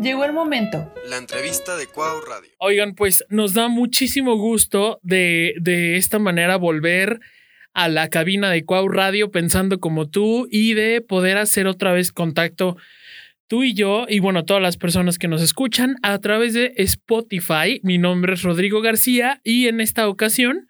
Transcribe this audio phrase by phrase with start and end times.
[0.00, 0.92] Llegó el momento.
[1.08, 2.50] La entrevista de Cuau Radio.
[2.58, 7.20] Oigan, pues nos da muchísimo gusto de, de esta manera volver
[7.74, 12.12] a la cabina de Cuau Radio pensando como tú y de poder hacer otra vez
[12.12, 12.76] contacto
[13.46, 17.80] tú y yo y bueno, todas las personas que nos escuchan a través de Spotify.
[17.82, 20.68] Mi nombre es Rodrigo García y en esta ocasión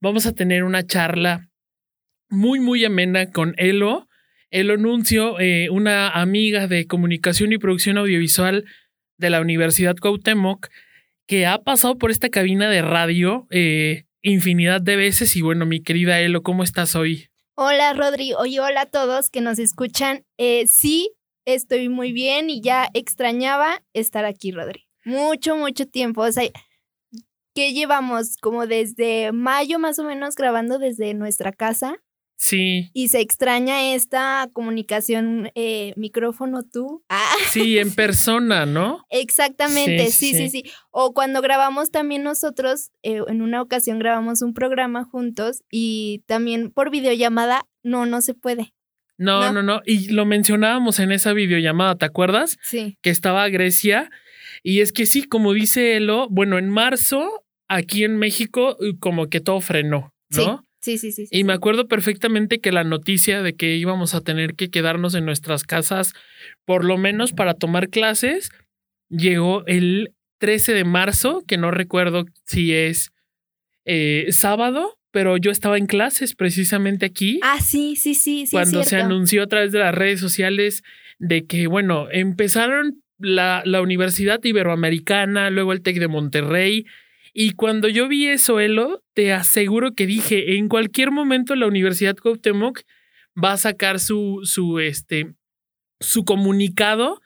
[0.00, 1.50] vamos a tener una charla
[2.30, 4.08] muy, muy amena con Elo.
[4.54, 8.64] Elo Nuncio, eh, una amiga de comunicación y producción audiovisual
[9.18, 10.68] de la Universidad Cuauhtémoc,
[11.26, 15.34] que ha pasado por esta cabina de radio eh, infinidad de veces.
[15.34, 17.30] Y bueno, mi querida Elo, ¿cómo estás hoy?
[17.56, 18.32] Hola, Rodri.
[18.34, 20.24] Oye, hola a todos que nos escuchan.
[20.38, 21.12] Eh, sí,
[21.44, 24.86] estoy muy bien y ya extrañaba estar aquí, Rodri.
[25.04, 26.22] Mucho, mucho tiempo.
[26.22, 26.44] O sea,
[27.56, 31.96] que llevamos como desde mayo más o menos grabando desde nuestra casa.
[32.36, 32.90] Sí.
[32.92, 37.02] Y se extraña esta comunicación eh, micrófono tú.
[37.08, 37.36] Ah.
[37.50, 39.04] Sí, en persona, ¿no?
[39.10, 44.54] Exactamente, sí sí, sí, O cuando grabamos también nosotros, eh, en una ocasión grabamos un
[44.54, 48.74] programa juntos y también por videollamada, no, no se puede.
[49.16, 52.58] No, no, no, Y lo mencionábamos en esa videollamada, ¿te acuerdas?
[52.62, 52.98] Sí.
[53.00, 54.10] Que estaba Grecia.
[54.64, 59.40] Y es que sí, como dice Elo, bueno, en marzo, aquí en México, como que
[59.40, 60.58] todo frenó, ¿no?
[60.60, 61.26] Sí, sí, sí.
[61.30, 65.24] y me acuerdo perfectamente que la noticia de que íbamos a tener que quedarnos en
[65.24, 66.12] nuestras casas,
[66.64, 68.50] por lo menos para tomar clases,
[69.08, 73.12] llegó el 13 de marzo, que no recuerdo si es
[73.84, 77.38] eh, sábado, pero yo estaba en clases precisamente aquí.
[77.42, 78.46] Ah, sí, sí, sí.
[78.46, 80.82] sí cuando se anunció a través de las redes sociales
[81.18, 86.84] de que, bueno, empezaron la, la Universidad Iberoamericana, luego el TEC de Monterrey,
[87.34, 92.16] y cuando yo vi eso, Elo, te aseguro que dije, en cualquier momento la Universidad
[92.16, 92.82] Cuauhtémoc
[93.42, 95.34] va a sacar su, su, este,
[95.98, 97.20] su comunicado.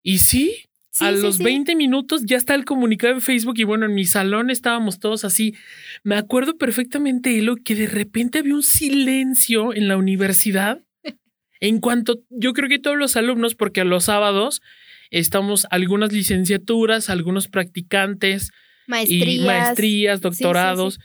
[0.00, 0.68] Y sí,
[1.00, 4.50] a los 20 minutos ya está el comunicado en Facebook y bueno, en mi salón
[4.50, 5.56] estábamos todos así.
[6.04, 10.80] Me acuerdo perfectamente, Elo, que de repente había un silencio en la universidad.
[11.60, 14.62] En cuanto, yo creo que todos los alumnos, porque a los sábados
[15.10, 18.52] estamos algunas licenciaturas, algunos practicantes,
[18.88, 20.98] maestrías, y maestrías doctorados.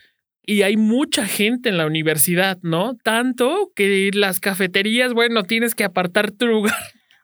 [0.46, 2.98] Y hay mucha gente en la universidad, ¿no?
[3.04, 6.76] Tanto que las cafeterías, bueno, tienes que apartar tu lugar.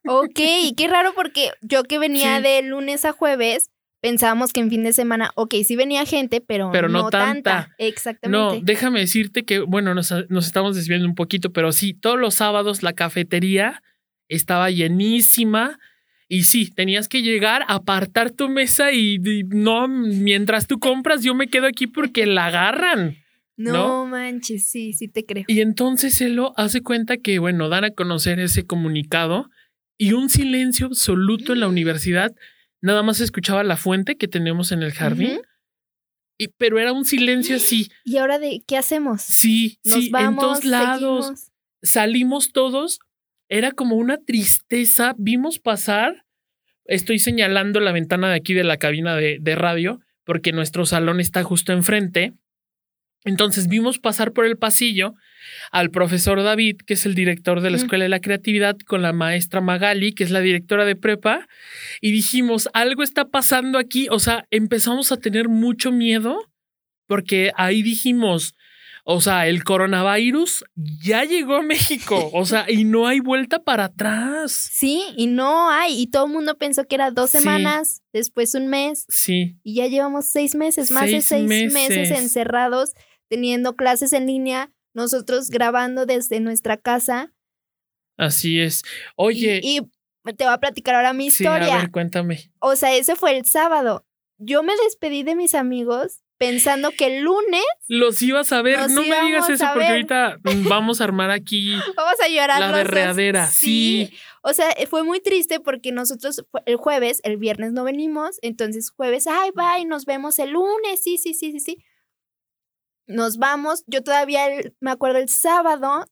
[0.07, 0.39] Ok,
[0.77, 3.71] qué raro porque yo que venía de lunes a jueves,
[4.01, 7.75] pensábamos que en fin de semana, ok, sí venía gente, pero, pero no, tanta.
[7.77, 8.57] Exactamente.
[8.59, 12.35] No, déjame decirte que, bueno, nos, nos estamos desviando un poquito, pero sí, todos los
[12.35, 13.83] sábados la cafetería
[14.29, 15.79] estaba llenísima
[16.31, 19.17] y sí, tenías que llegar, apartar tu mesa y,
[19.47, 23.17] no, mientras tú compras, yo me quedo aquí porque la agarran.
[23.57, 25.43] No, manches, sí, sí te creo.
[25.47, 29.49] Y entonces él lo hace cuenta que, bueno, dan a conocer ese comunicado
[29.97, 32.31] y un silencio absoluto en la universidad.
[32.79, 35.41] Nada más escuchaba la fuente que tenemos en el jardín.
[36.37, 37.89] y, pero era un silencio así.
[38.05, 39.23] ¿Y ahora de qué hacemos?
[39.23, 41.49] Sí, sí, en todos lados.
[41.81, 42.99] Salimos todos
[43.49, 45.15] era como una tristeza.
[45.17, 46.25] Vimos pasar,
[46.85, 51.43] estoy señalando la ventana de aquí de la cabina de, radio, porque nuestro salón está
[51.43, 52.33] justo enfrente.
[53.25, 55.13] Entonces vimos pasar por el pasillo
[55.71, 59.11] al profesor David, que es el director de la Escuela de la Creatividad, con la
[59.11, 61.47] maestra Magali, que es la directora de prepa,
[61.99, 66.49] y dijimos, algo está pasando aquí, o sea, empezamos a tener mucho miedo,
[67.07, 68.55] porque ahí dijimos,
[69.11, 73.85] o sea, el coronavirus ya llegó a México, o sea, y no hay vuelta para
[73.85, 74.51] atrás.
[74.51, 78.67] Sí, y no hay, y todo el mundo pensó que era dos semanas, después un
[78.67, 79.07] mes.
[79.09, 79.57] Sí.
[79.63, 82.11] Y ya llevamos seis meses, más de seis meses.
[82.11, 82.91] encerrados,
[83.29, 87.33] teniendo clases en línea, nosotros grabando desde nuestra casa.
[88.15, 88.83] Así es.
[89.15, 89.59] Oye.
[89.63, 89.81] Y,
[90.37, 91.77] te voy a platicar ahora mi historia.
[91.77, 92.51] A ver, cuéntame.
[92.59, 94.05] O sea, ese fue el sábado.
[94.37, 98.89] Yo me despedí de mis amigos pensando que el lunes los ibas a ver.
[98.89, 101.73] No me digas eso porque ahorita vamos a armar aquí.
[101.95, 102.59] vamos a llorar.
[102.59, 104.11] La derreadera, sí.
[104.41, 109.27] O sea, fue muy triste porque nosotros el jueves, el viernes no venimos, entonces jueves,
[109.27, 111.77] ay, bye, nos vemos el lunes, sí, sí, sí, sí, sí.
[113.05, 114.45] Nos vamos, yo todavía
[114.79, 116.05] me acuerdo el sábado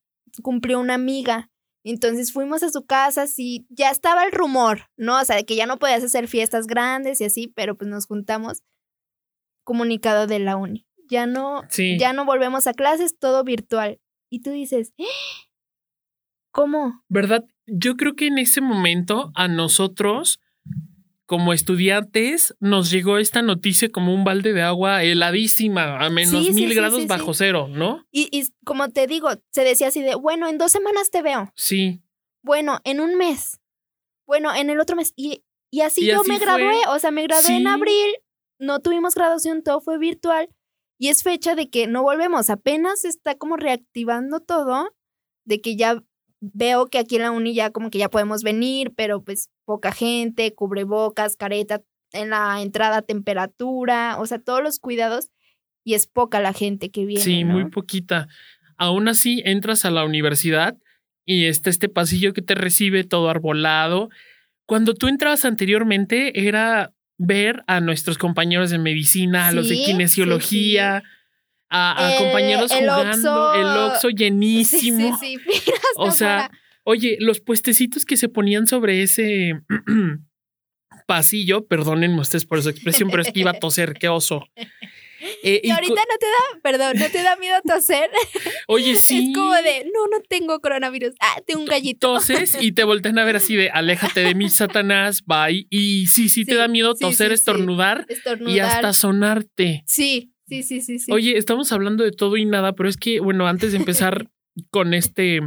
[0.44, 1.50] cumplió una amiga,
[1.84, 5.22] entonces fuimos a su casa, sí, ya estaba el rumor, ¿no?
[5.22, 8.62] O sea, que ya no podías hacer fiestas grandes y así, pero pues nos juntamos
[9.68, 10.88] comunicado de la uni.
[11.10, 11.62] Ya no,
[12.00, 14.00] ya no volvemos a clases, todo virtual.
[14.30, 14.94] Y tú dices,
[16.52, 17.04] ¿cómo?
[17.10, 17.44] ¿Verdad?
[17.66, 20.40] Yo creo que en ese momento a nosotros,
[21.26, 26.74] como estudiantes, nos llegó esta noticia como un balde de agua heladísima, a menos mil
[26.74, 28.06] grados bajo cero, ¿no?
[28.10, 31.52] Y, y como te digo, se decía así de, bueno, en dos semanas te veo.
[31.56, 32.02] Sí.
[32.42, 33.60] Bueno, en un mes.
[34.26, 35.12] Bueno, en el otro mes.
[35.18, 36.46] Y Y así Y yo así me fue.
[36.46, 38.12] gradué, o sea, me gradué en abril,
[38.60, 40.50] no tuvimos graduación, todo fue virtual.
[41.00, 44.96] Y es fecha de que no volvemos, apenas está como reactivando todo,
[45.46, 46.04] de que ya
[46.40, 49.92] veo que aquí en la uni ya como que ya podemos venir, pero pues poca
[49.92, 51.84] gente, cubrebocas, careta,
[52.14, 55.30] en la entrada temperatura, o sea, todos los cuidados
[55.84, 57.24] y es poca la gente que viene.
[57.24, 57.54] Sí, ¿no?
[57.54, 58.28] muy poquita.
[58.78, 60.78] Aún así, entras a la universidad
[61.26, 64.10] y está este pasillo que te recibe todo arbolado.
[64.66, 69.84] Cuando tú entrabas anteriormente era ver a nuestros compañeros de medicina, a los de Sí,
[69.86, 71.04] kinesiología,
[71.70, 75.18] a, a El- compañeros el jugando, Oxxo- el Sí, llenísimo.
[75.20, 76.52] sí, sí, hasta O sea.
[76.90, 79.60] Oye, los puestecitos que se ponían sobre ese
[81.08, 84.46] pasillo, perdónenme ustedes por su expresión, pero es que iba a toser, qué oso.
[85.44, 88.10] Eh, Y y ahorita no te da, perdón, no te da miedo toser.
[88.68, 89.28] oye, sí.
[89.30, 91.14] Es como de, no, no tengo coronavirus.
[91.20, 92.14] Ah, tengo un gallito.
[92.14, 95.68] toses y te voltean a ver así de aléjate de mí, Satanás, bye.
[95.70, 97.40] Y sí, sí, te da miedo toser, sí, sí.
[97.42, 98.56] estornudar Estornudar.
[98.56, 99.84] y hasta sonarte.
[99.88, 101.12] Sí, sí, sí, sí, sí.
[101.12, 104.30] Oye, estamos hablando de todo y nada, pero es que, bueno, antes de empezar
[104.70, 105.42] con este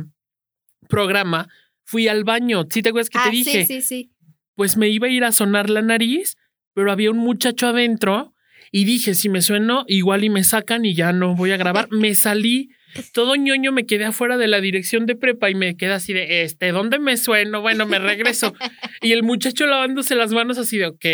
[0.89, 1.49] programa,
[1.85, 2.65] fui al baño.
[2.71, 3.67] ¿Sí te acuerdas que ah, te dije?
[3.67, 4.13] sí, sí, sí.
[4.55, 6.37] Pues me iba a ir a sonar la nariz,
[6.75, 8.30] pero había un muchacho adentro
[8.73, 11.89] y dije, si me sueno, igual y me sacan y ya no voy a grabar.
[11.91, 12.71] Me salí.
[13.13, 16.43] Todo ñoño me quedé afuera de la dirección de prepa y me quedé así de,
[16.43, 17.61] este, ¿dónde me sueno?
[17.61, 18.53] Bueno, me regreso.
[19.01, 21.07] Y el muchacho lavándose las manos así de, ok,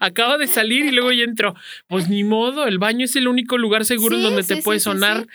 [0.00, 1.54] acaba de salir y luego ya entró.
[1.86, 4.62] Pues ni modo, el baño es el único lugar seguro en donde sí, te sí,
[4.62, 5.28] puede sonar,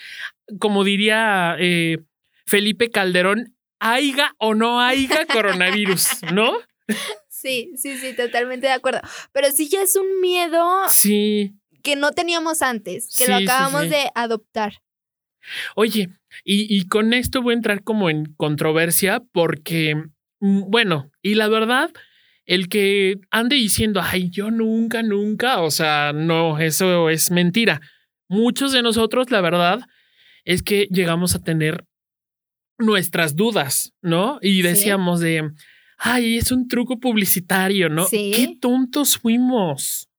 [0.59, 1.99] como diría eh,
[2.45, 6.51] Felipe Calderón, haiga o no haiga coronavirus, ¿no?
[7.43, 9.01] Sí, sí, sí, totalmente de acuerdo.
[9.33, 11.53] Pero sí ya es un miedo Sí.
[11.83, 13.89] que no teníamos antes, que Sí, lo acabamos sí.
[13.89, 14.81] de adoptar.
[15.75, 16.09] Oye,
[16.45, 19.95] y, y con esto voy a entrar como en controversia porque,
[20.39, 21.91] mm, bueno, y la verdad,
[22.45, 27.81] el que ande diciendo, ay, yo nunca, nunca, o sea, no, eso es mentira.
[28.29, 29.81] Muchos de nosotros, la verdad,
[30.45, 31.85] es que llegamos a tener
[32.77, 34.39] nuestras dudas, ¿no?
[34.41, 34.61] Y Sí.
[34.63, 35.51] decíamos de,
[36.03, 38.05] ay, es un truco publicitario, ¿no?
[38.05, 38.31] Sí.
[38.35, 40.09] Qué tontos fuimos,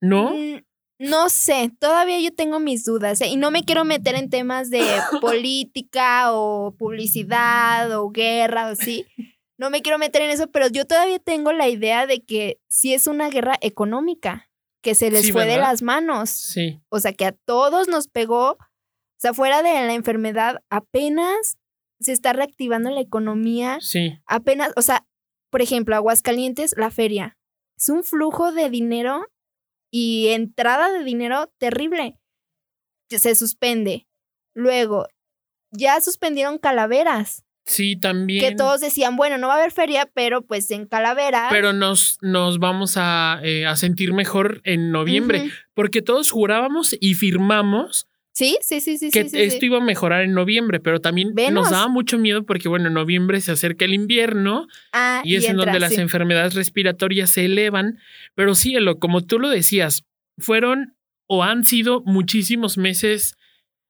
[0.00, 0.30] ¿no?
[0.34, 0.62] Mm,
[1.00, 3.28] No sé, todavía yo tengo mis dudas ¿eh?
[3.28, 4.80] y no me quiero meter en temas de
[5.20, 9.06] política o publicidad o guerra o así.
[9.58, 12.94] No me quiero meter en eso, pero yo todavía tengo la idea de que sí
[12.94, 14.48] es una guerra económica,
[14.82, 16.30] que se les Sí, fue de las manos.
[16.30, 18.52] Sí, O sea, que a todos nos pegó.
[18.52, 21.58] O sea, fuera de la enfermedad, apenas
[22.00, 23.78] se está reactivando la economía.
[23.80, 24.18] sí.
[24.26, 25.04] Apenas, o sea,
[25.50, 27.36] por ejemplo, Aguascalientes, la feria.
[27.76, 29.26] Es un flujo de dinero
[29.90, 32.18] y entrada de dinero terrible.
[33.08, 34.06] Se suspende.
[34.54, 35.06] Luego,
[35.70, 37.44] ya suspendieron calaveras.
[37.64, 38.40] Sí, también.
[38.40, 41.48] Que todos decían, bueno, no va a haber feria, pero pues en calaveras.
[41.50, 47.14] pero nos, nos vamos a, eh, a sentir mejor en noviembre, porque todos jurábamos y
[47.14, 49.10] firmamos Sí, sí, sí, sí.
[49.10, 49.66] que sí, sí, esto sí.
[49.66, 51.64] iba a mejorar en noviembre, pero también Venos.
[51.64, 55.46] nos daba mucho miedo porque, bueno, en noviembre se acerca el invierno Ah, y es
[55.46, 57.98] en entra, donde las enfermedades respiratorias se elevan,
[58.36, 60.04] pero sí, Elo, como tú lo decías,
[60.38, 60.94] fueron
[61.26, 63.34] o han sido muchísimos meses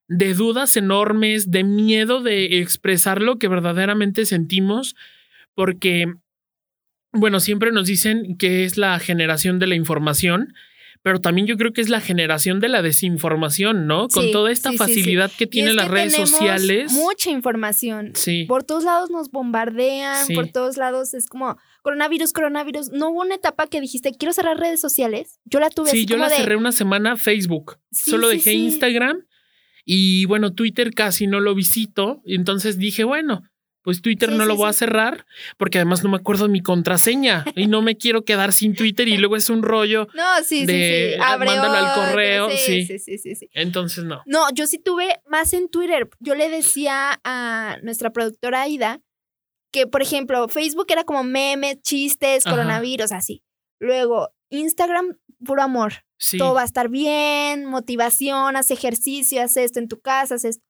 [0.09, 4.97] de dudas enormes, de miedo de expresar lo que verdaderamente sentimos,
[5.55, 6.15] porque,
[7.13, 10.55] bueno, siempre nos dicen que es la generación de la información,
[11.03, 14.09] pero también yo creo que es la generación de la desinformación, ¿no?
[14.09, 14.91] Con toda esta sí, sí, sí.
[14.91, 16.93] facilidad que tienen las que redes sociales.
[16.93, 18.13] Mucha información.
[18.15, 22.91] Sí, Por todos lados nos bombardean, por todos lados es como coronavirus, coronavirus.
[22.91, 25.41] No hubo una etapa que dijiste, quiero cerrar redes sociales.
[25.45, 27.79] Yo la tuve sí, así yo como la de, cerré una semana Facebook.
[27.91, 28.53] Solo dejé.
[28.53, 29.25] Instagram
[29.91, 32.21] y bueno, Twitter casi no lo visito.
[32.27, 33.43] Y entonces dije, bueno,
[33.89, 35.25] pues Twitter Sí, no lo sí, voy a cerrar
[35.57, 39.09] porque además no me acuerdo de mi contraseña y no me quiero quedar sin Twitter
[39.09, 40.09] y luego es un rollo.
[40.13, 41.23] No, sí, de, sí, sí.
[41.25, 42.85] Abre mándalo al correo, sí.
[42.85, 43.49] sí, sí, sí.
[43.55, 44.23] Entonces no.
[44.27, 46.07] No, yo sí tuve más en Twitter.
[46.21, 49.01] Yo le decía a nuestra productora Aida
[49.73, 52.57] que, por ejemplo, Facebook era como memes, chistes, Ajá.
[52.57, 53.43] coronavirus, así.
[53.81, 56.05] Luego, Instagram, puro amor.
[56.19, 56.37] Sí.
[56.37, 60.63] todo va a estar bien, motivación, haz ejercicio, haz esto en tu casa, haz esto.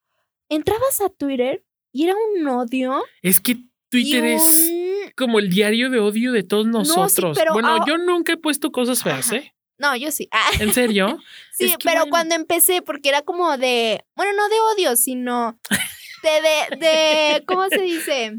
[0.49, 1.65] Entrabas a Twitter
[1.99, 3.03] y era un odio.
[3.23, 3.57] Es que
[3.91, 4.71] Twitter es
[5.17, 7.37] como el diario de odio de todos nosotros.
[7.39, 9.37] pero bueno, yo nunca he puesto cosas feas, Ajá.
[9.37, 9.55] ¿eh?
[9.79, 10.29] No, yo sí.
[10.31, 11.19] Ah, ¿En serio?
[11.53, 12.11] sí, Es que pero bueno.
[12.11, 15.59] cuando empecé, porque era como de, bueno, no de odio, sino
[16.23, 18.35] de, de, de ¿cómo se dice?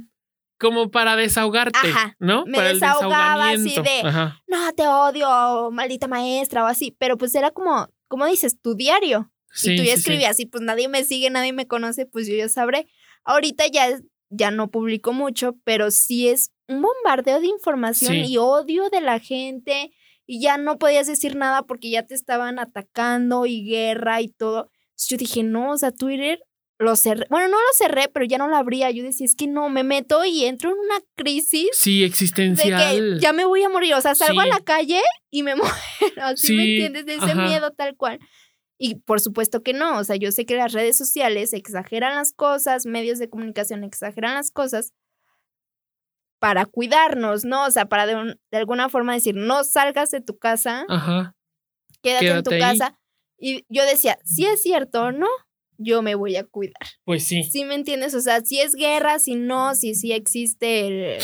[0.60, 2.16] Como para desahogarte, Ajá.
[2.20, 2.46] ¿no?
[2.46, 4.42] Me para el desahogaba así de- Ajá.
[4.48, 6.94] No, te odio, maldita maestra o así.
[7.00, 9.32] Pero pues era como, como dices, tu diario.
[9.54, 10.00] Sí, y tú ya sí, sí.
[10.02, 12.88] escribías y pues nadie me sigue, nadie me conoce, pues yo ya sabré.
[13.30, 14.00] Ahorita ya
[14.32, 18.34] ya no publico mucho, pero sí es un bombardeo de información Sí.
[18.34, 19.92] y odio de la gente
[20.28, 24.70] y ya no podías decir nada porque ya te estaban atacando y guerra y todo.
[24.92, 26.40] Entonces yo dije, no, o sea, Twitter
[26.78, 27.26] lo cerré.
[27.32, 28.92] Bueno, no lo cerré, pero ya no lo abría.
[28.92, 33.16] Yo decía, es que no, me meto y entro en una crisis Sí, de existencial.
[33.16, 33.96] que ya me voy a morir.
[33.96, 34.50] O sea, salgo a Sí.
[34.52, 35.74] la calle y me muero.
[36.22, 37.06] Así me Sí, entiendes?
[37.08, 37.48] De ese ajá.
[37.48, 38.20] miedo tal cual.
[38.82, 39.98] Y por supuesto que no.
[40.00, 44.36] O sea, yo sé que las redes sociales exageran las cosas, medios de comunicación exageran
[44.36, 44.94] las cosas
[46.40, 47.66] para cuidarnos, ¿no?
[47.66, 51.36] O sea, para de, un- de alguna forma decir, no salgas de tu casa, Ajá.
[52.02, 52.60] quédate, en tu ahí.
[52.60, 52.98] casa.
[53.38, 55.28] Y yo decía, si es cierto o no,
[55.78, 56.88] yo me voy a cuidar.
[57.06, 57.44] Pues sí.
[57.44, 58.14] ¿Sí me entiendes?
[58.14, 61.22] O sea, si es guerra, si no, si sí existe el-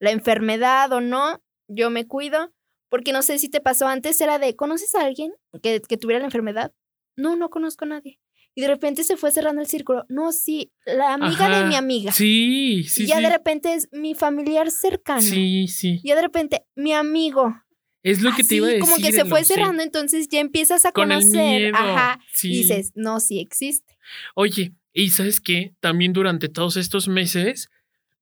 [0.00, 2.52] la enfermedad o no, yo me cuido.
[2.88, 6.20] Porque no sé si te pasó antes, era de, ¿conoces a alguien que, que tuviera
[6.20, 6.72] la enfermedad?
[7.16, 8.20] No, no conozco a nadie.
[8.54, 10.06] Y de repente se fue cerrando el círculo.
[10.08, 12.10] No, sí, la amiga de mi amiga.
[12.12, 13.22] Sí, sí, y ya sí.
[13.22, 15.20] de repente es mi familiar cercano.
[15.20, 16.00] Sí, sí.
[16.02, 17.54] Y ya de repente, mi amigo.
[18.02, 18.80] Es lo que te iba a decir.
[18.80, 19.52] como que se fue sí.
[19.52, 21.60] cerrando, entonces ya empiezas a Con el conocer.
[21.60, 21.76] miedo.
[21.76, 22.18] Ajá.
[22.32, 22.52] Sí.
[22.52, 23.98] Y dices, no, sí existe.
[24.34, 27.68] Oye, y sabes qué, también durante todos estos meses,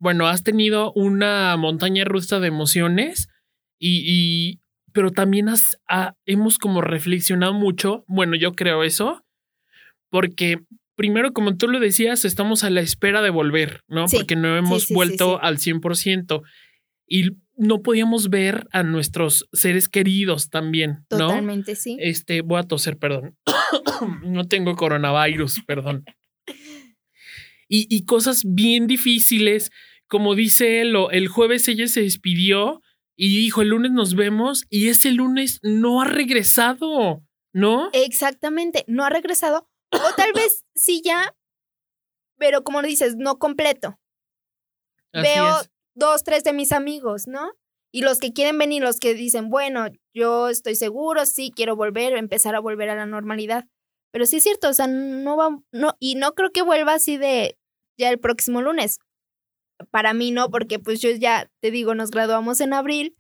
[0.00, 3.28] bueno, has tenido una montaña rusa de emociones
[3.87, 4.61] y, y-
[4.93, 9.25] pero también has, ha- hemos como reflexionado mucho, bueno, yo creo eso,
[10.09, 10.61] porque
[10.95, 14.07] primero, como tú lo decías, estamos a la espera de volver, ¿no?
[14.07, 16.43] Sí, Porque no hemos sí, sí, vuelto al 100%
[17.09, 21.19] y no podíamos ver a nuestros seres queridos también, ¿no?
[21.19, 21.97] Totalmente, sí.
[22.00, 23.37] Este, voy a toser, perdón.
[24.25, 26.05] no tengo coronavirus, perdón.
[27.69, 29.71] Y, y cosas bien difíciles,
[30.07, 32.81] como dice él, el jueves ella se despidió
[33.16, 37.90] y dijo, el lunes nos vemos y ese lunes no ha regresado, ¿no?
[37.92, 39.68] Exactamente, no ha regresado.
[39.92, 41.35] O tal vez sí ya,
[42.38, 43.99] pero como dices, no completo.
[45.12, 45.71] Así Veo es.
[45.94, 47.52] dos, tres de mis amigos, ¿no?
[47.92, 52.14] Y los que quieren venir, los que dicen, bueno, yo estoy seguro, sí, quiero volver,
[52.14, 53.66] empezar a volver a la normalidad.
[54.11, 57.16] Pero sí es cierto, o sea, no va, no, y no creo que vuelva así
[57.16, 57.56] de
[57.97, 58.99] ya el próximo lunes.
[59.91, 63.17] Para mí no, porque pues yo ya te digo, nos graduamos en abril,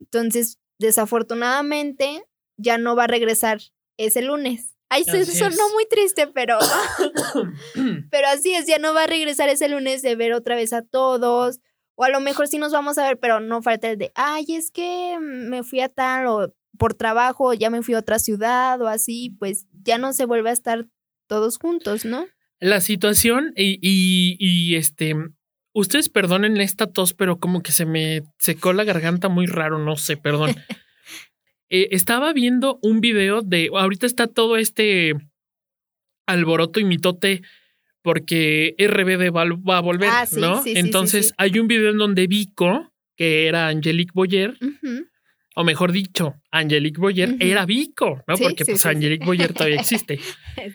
[0.00, 2.24] entonces desafortunadamente
[2.56, 3.60] ya no va a regresar
[3.96, 4.76] ese lunes.
[4.88, 5.72] Ay, se Así sonó es.
[5.72, 6.58] muy triste, pero
[8.10, 10.82] pero así es, ya no va a regresar ese lunes de ver otra vez a
[10.82, 11.60] todos.
[11.94, 14.46] O a lo mejor sí nos vamos a ver, pero no falta el de, ay,
[14.48, 18.80] es que me fui a tal o por trabajo, ya me fui a otra ciudad
[18.80, 20.88] o así, pues ya no se vuelve a estar
[21.26, 22.26] todos juntos, ¿no?
[22.58, 25.14] La situación y, y, y, este,
[25.72, 29.96] ustedes perdonen esta tos, pero como que se me secó la garganta muy raro, no
[29.96, 30.54] sé, perdón.
[31.72, 35.14] Eh, estaba viendo un video de, ahorita está todo este
[36.26, 37.42] alboroto y mitote
[38.02, 40.64] porque RBD va, va a volver, Ah, sí, ¿no?
[40.64, 41.34] sí, Entonces sí.
[41.38, 44.58] hay un video en donde Vico, que era Angelique Boyer,
[45.54, 48.34] o mejor dicho, Angelique Boyer era Vico, ¿no?
[48.36, 48.84] Porque pues.
[48.86, 50.18] Angelique Boyer todavía existe.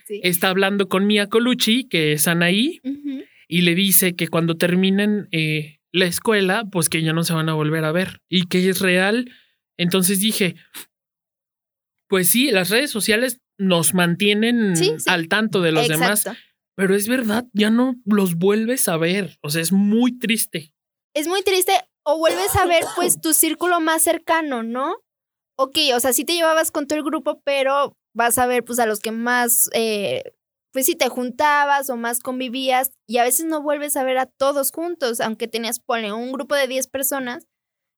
[0.07, 2.79] Está hablando con Mia Colucci, que es Anaí.
[3.47, 7.49] Y le dice que cuando terminen eh, la escuela, pues que ya no se van
[7.49, 9.31] a volver a ver y que es real.
[9.77, 10.55] Entonces dije,
[12.07, 15.09] pues sí, las redes sociales nos mantienen Sí, sí.
[15.09, 16.25] al tanto de los demás,
[16.75, 19.37] pero es verdad, ya no los vuelves a ver.
[19.41, 20.73] O sea, es muy triste.
[21.13, 21.73] Es muy triste
[22.03, 24.97] o vuelves a ver pues tu círculo más cercano, ¿no?
[25.57, 28.79] Ok, o sea, sí te llevabas con todo el grupo, pero vas a ver pues
[28.79, 30.23] a los que más, eh,
[30.75, 34.25] pues sí te juntabas o más convivías y a veces no vuelves a ver a
[34.25, 37.47] todos juntos, aunque tenías, ponle, un grupo de 10 personas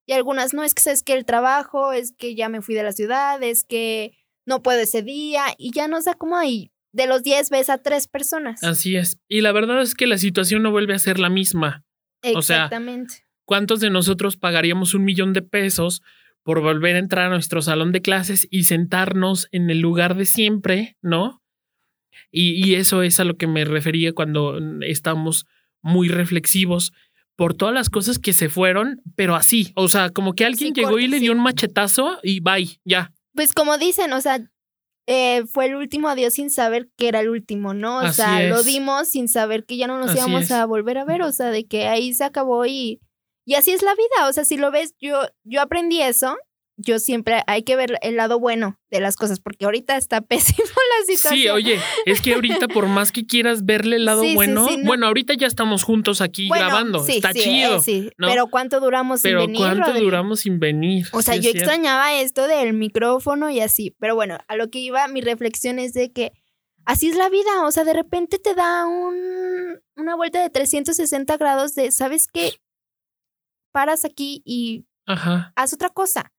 [0.06, 2.84] y algunas no, es que sabes que el trabajo, es que ya me fui de
[2.84, 4.16] la ciudad, es que
[4.46, 7.80] no puedo ese día y ya no sé cómo y de los 10 ves a
[7.80, 8.64] tres personas.
[8.64, 9.18] Así es.
[9.28, 11.84] Y la verdad es que la situación no vuelve a ser la misma.
[12.36, 13.26] o sea, Exactamente.
[13.46, 16.04] ¿Cuántos de nosotros pagaríamos un millón de pesos
[16.44, 20.28] por volver a entrar a nuestro salón de clases y sentarnos en el lugar de
[20.28, 21.42] siempre, ¿no?
[22.32, 25.46] Y, y eso es a lo que me refería cuando mm, estamos
[25.82, 26.92] muy reflexivos
[27.36, 30.82] por todas las cosas que se fueron, pero así, o sea, como que alguien Sí,
[30.82, 33.14] llegó y le dio un machetazo y bye, ya.
[33.36, 34.40] Pues como dicen, o sea,
[35.06, 37.98] eh, fue el último adiós sin saber que era el último, ¿no?
[37.98, 40.52] O Así sea, lo dimos sin saber que ya no nos Así íbamos es.
[40.52, 43.00] a volver a ver, o sea, de que ahí se acabó y,
[43.46, 46.36] y así es la vida, o sea, si lo ves, yo, yo aprendí eso,
[46.80, 50.68] yo siempre hay que ver el lado bueno de las cosas, porque ahorita está pésimo
[50.68, 51.42] la situación.
[51.42, 54.78] Sí, oye, es que ahorita por más que quieras verle el lado Sí, bueno, sí,
[54.78, 54.86] no.
[54.86, 58.28] bueno, ahorita ya estamos juntos aquí Bueno, grabando, sí, está sí, chido, eh, sí, ¿no?
[58.28, 59.62] Pero ¿cuánto duramos pero sin venir?
[59.62, 60.02] ¿cuánto Rodri?
[60.04, 61.08] duramos sin venir?
[61.14, 63.96] O sea, yo extrañaba esto del micrófono y así.
[64.00, 66.32] Pero bueno, a lo que iba, mi reflexión es de que
[66.86, 71.36] así es la vida, o sea, de repente te da un, una vuelta de 360
[71.38, 72.52] grados de, ¿sabes qué?
[73.72, 75.52] Paras aquí y Ajá.
[75.56, 76.32] haz otra cosa.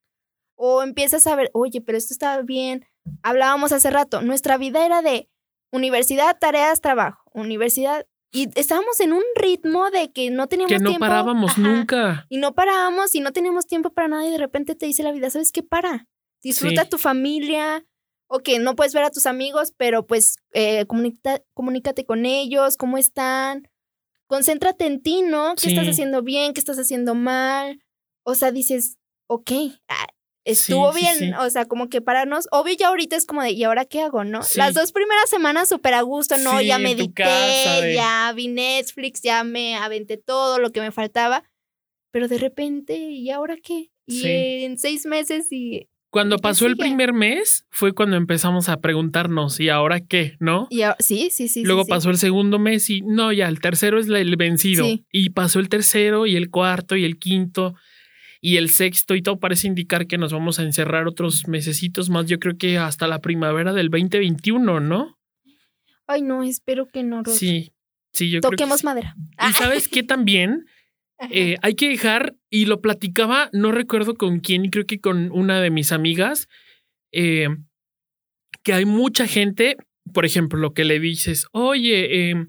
[0.61, 2.85] O empiezas a ver, oye, pero esto está bien.
[3.23, 5.29] Hablábamos hace rato, nuestra vida era de
[5.73, 8.07] universidad, tareas, trabajo, universidad.
[8.33, 11.07] Y estábamos en un ritmo de que no teníamos Que no tiempo.
[11.07, 11.61] parábamos Ajá.
[11.61, 12.27] nunca.
[12.29, 15.13] Y no parábamos y no teníamos tiempo para nada y de repente te dice la
[15.13, 15.63] vida, ¿sabes qué?
[15.63, 16.07] Para.
[16.43, 16.91] Disfruta Sí.
[16.91, 17.87] tu familia.
[18.31, 22.99] Ok, no puedes ver a tus amigos, pero pues eh, comunica- comunícate con ellos, cómo
[22.99, 23.69] están.
[24.27, 25.55] Concéntrate en ti, ¿no?
[25.55, 26.53] ¿Qué estás haciendo bien?
[26.53, 27.81] ¿Qué estás haciendo mal?
[28.25, 29.51] O sea, dices, ok,
[29.89, 30.07] ah,
[30.49, 31.15] estuvo Sí, bien.
[31.19, 31.31] sí.
[31.41, 32.49] O sea, como que pararnos.
[32.51, 34.41] Obvio, ya ahorita es como de, ¿y ahora qué hago, no?
[34.57, 36.61] Las dos primeras semanas súper a gusto, ¿no?
[36.61, 41.45] Ya medité, casa, de- ya vi Netflix, ya me aventé todo lo que me faltaba.
[42.11, 43.91] Pero de repente, ¿y ahora qué?
[44.07, 48.71] Y en seis meses y, Cuando ¿Y qué pasó el primer mes fue cuando empezamos
[48.71, 50.37] a preguntarnos, ¿y ahora qué?
[50.41, 50.67] ¿No?
[50.71, 51.65] y ahora- sí, sí, sí.
[51.65, 54.87] Luego pasó el segundo mes y no, ya, el tercero es el vencido.
[55.13, 57.75] Y pasó el tercero y el cuarto y el quinto
[58.41, 62.27] y el sexto y todo parece indicar que nos vamos a encerrar otros mesecitos más.
[62.27, 65.19] Yo creo que hasta la primavera del 2021, ¿no?
[66.07, 67.23] Ay, no, espero que no.
[67.23, 67.33] Rod.
[67.33, 67.73] Sí,
[68.13, 68.87] sí, yo creo Toquemos que sí.
[68.87, 69.17] madera.
[69.49, 70.67] Y sabes qué también.
[71.33, 75.61] Eh, hay que dejar, y lo platicaba, no recuerdo con quién, creo que con una
[75.61, 76.47] de mis amigas,
[77.11, 77.49] eh,
[78.63, 79.77] que hay mucha gente,
[80.15, 82.47] por ejemplo, lo que le dices, oye, eh,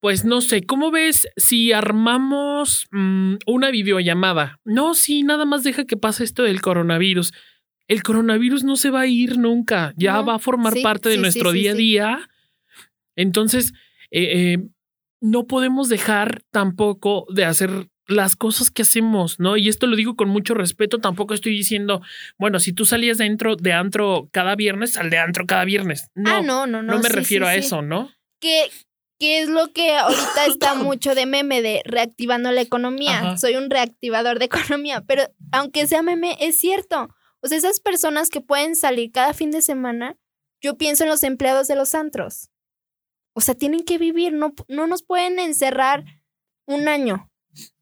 [0.00, 4.60] pues no sé, ¿cómo ves si armamos mm, una videollamada?
[4.64, 7.32] No, sí, nada más deja que pase esto del coronavirus.
[7.88, 11.08] El coronavirus no se va a ir nunca, ya No, va a formar sí, parte
[11.08, 12.28] de sí, nuestro sí, día a día.
[13.16, 13.72] Entonces,
[14.10, 14.58] eh, eh,
[15.20, 19.56] no podemos dejar tampoco de hacer las cosas que hacemos, ¿no?
[19.56, 22.00] Y esto lo digo con mucho respeto, tampoco estoy diciendo,
[22.38, 26.08] bueno, si tú salías dentro de antro cada viernes, sal de antro cada viernes.
[26.14, 26.94] No, ah, no, no, no.
[26.94, 28.10] no me refiero a eso, ¿no?
[28.40, 28.70] que,
[29.18, 33.18] que es lo que ahorita está mucho de meme de reactivando la economía.
[33.18, 33.36] Ajá.
[33.36, 37.08] Soy un reactivador de economía, pero aunque sea meme, es cierto.
[37.40, 40.16] O sea, esas personas que pueden salir cada fin de semana,
[40.60, 42.50] yo pienso en los empleados de los antros.
[43.32, 46.04] O sea, tienen que vivir, no, no nos pueden encerrar
[46.66, 47.30] un año.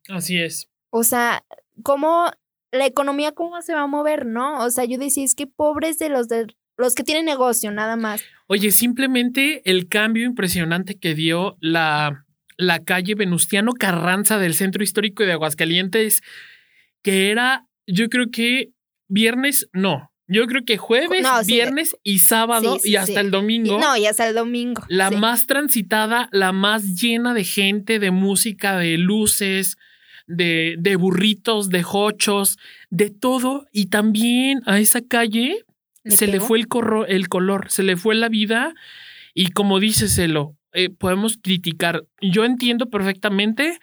[0.08, 0.70] Así es.
[0.90, 1.44] O sea,
[1.82, 2.30] ¿cómo
[2.70, 4.62] la economía cómo se va a mover, no?
[4.62, 6.46] O sea, yo decía, es que pobres de los de
[6.76, 8.22] los que tienen negocio, nada más.
[8.46, 12.24] Oye, simplemente el cambio impresionante que dio la,
[12.56, 16.22] la calle Venustiano Carranza del centro histórico de Aguascalientes,
[17.02, 18.70] que era, yo creo que
[19.08, 23.20] viernes, no, yo creo que jueves, No, sí, viernes y sábado sí, sí, y hasta
[23.20, 23.78] el domingo.
[23.78, 24.82] No, y hasta el domingo.
[24.88, 29.76] La más transitada, la más llena de gente, de música, de luces,
[30.26, 32.58] de, de burritos, de jochos,
[32.90, 33.66] de todo.
[33.70, 35.64] Y también a esa calle
[36.08, 38.74] se le fue el, corro- el color, se le fue la vida.
[39.34, 42.04] Y como dice Celo, eh, podemos criticar.
[42.20, 43.78] Yo entiendo perfectamente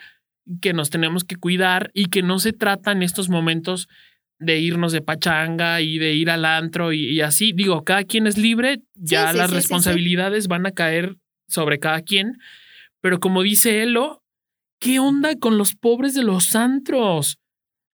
[0.62, 3.88] que nos tenemos que cuidar y que no se trata en estos momentos
[4.40, 7.54] de irnos de pachanga y de ir al antro y, y así.
[7.54, 9.68] Digo, cada quien es libre, ya sí, las sí, sí, sí.
[9.68, 12.40] responsabilidades van a caer sobre cada quien.
[13.00, 14.24] Pero como dice Elo,
[14.80, 17.38] ¿qué onda con los pobres de los antros?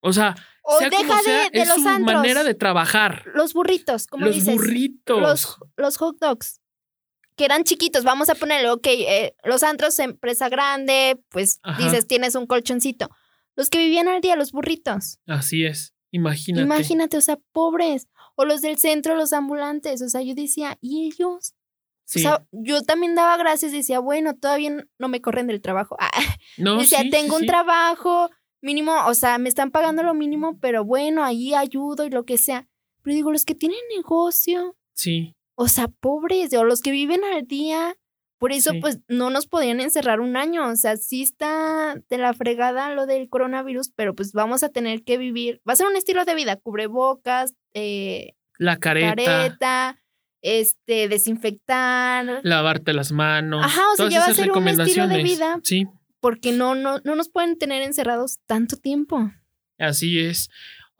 [0.01, 0.35] O sea,
[0.71, 2.15] O sea como deja sea, de, de es los su antros.
[2.15, 3.23] manera de trabajar.
[3.33, 4.53] Los burritos, como los dices.
[4.53, 5.19] burritos.
[5.19, 6.61] Los, los hot dogs.
[7.35, 11.81] Que eran chiquitos, vamos a ponerle, ok, eh, los antros, empresa grande, pues Ajá.
[11.83, 13.09] dices, tienes un colchoncito.
[13.55, 15.19] Los que vivían al día, los burritos.
[15.25, 15.93] Así es.
[16.11, 16.63] Imagínate.
[16.63, 18.07] Imagínate, o sea, pobres.
[18.35, 20.01] O los del centro, los ambulantes.
[20.01, 21.53] O sea, yo decía, ¿y ellos?
[22.05, 22.19] Sí.
[22.19, 25.95] O sea, yo también daba gracias, decía, bueno, todavía no me corren del trabajo.
[25.99, 26.09] Ah,
[26.57, 28.29] no, decía, sí, tengo sí, un trabajo
[28.61, 32.37] mínimo, o sea, me están pagando lo mínimo, pero bueno, ahí ayudo y lo que
[32.37, 32.67] sea.
[33.01, 35.35] Pero digo, los que tienen negocio, Sí.
[35.55, 37.95] o sea, pobres, o los que viven al día,
[38.37, 38.79] por eso Sí.
[38.79, 43.05] pues no nos podían encerrar un año, o sea, sí está de la fregada lo
[43.05, 46.35] del coronavirus, pero pues vamos a tener que vivir, va a ser un estilo de
[46.35, 49.99] vida, cubrebocas, eh, La careta, careta,
[50.41, 53.65] este, desinfectar, lavarte las manos.
[53.65, 55.59] Ajá, o sea, ya va a ser un estilo de vida.
[55.63, 55.85] Sí,
[56.19, 59.31] porque no, no, no nos pueden tener encerrados tanto tiempo.
[59.77, 60.49] así es.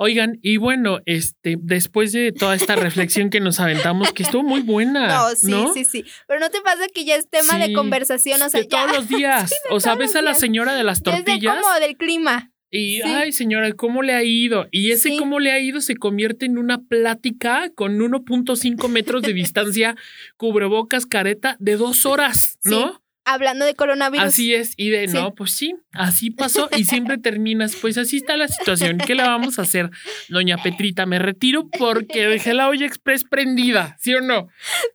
[0.01, 4.61] Oigan, y bueno, este, después de toda esta reflexión que nos aventamos, que estuvo muy
[4.61, 5.07] buena.
[5.13, 5.73] No, sí, ¿no?
[5.73, 6.05] sí, sí.
[6.25, 8.85] Pero no te pasa que ya es tema Sí, de conversación, o sea, de ya
[8.85, 9.53] todos los días.
[9.69, 12.53] o sea, ves a la señora de las tortillas como del clima.
[12.71, 13.03] y, sí.
[13.03, 14.69] ay, señora, ¿cómo le ha ido?
[14.71, 19.33] Y ese cómo le ha ido se convierte en una plática con 1.5 metros de
[19.33, 19.97] distancia,
[20.37, 23.01] cubrebocas, careta, de dos horas, ¿no?
[23.33, 24.25] Hablando de coronavirus.
[24.27, 25.13] Así es, y de Sí.
[25.15, 29.23] no, pues sí, así pasó y siempre terminas, pues así está la situación, ¿qué le
[29.23, 29.89] vamos a hacer?
[30.29, 34.47] Doña Petrita, me retiro porque dejé la olla express prendida, ¿sí o no?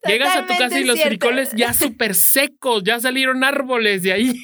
[0.06, 1.26] Llegas a tu casa y los cierto.
[1.26, 4.34] frijoles ya súper secos, ya salieron árboles de ahí.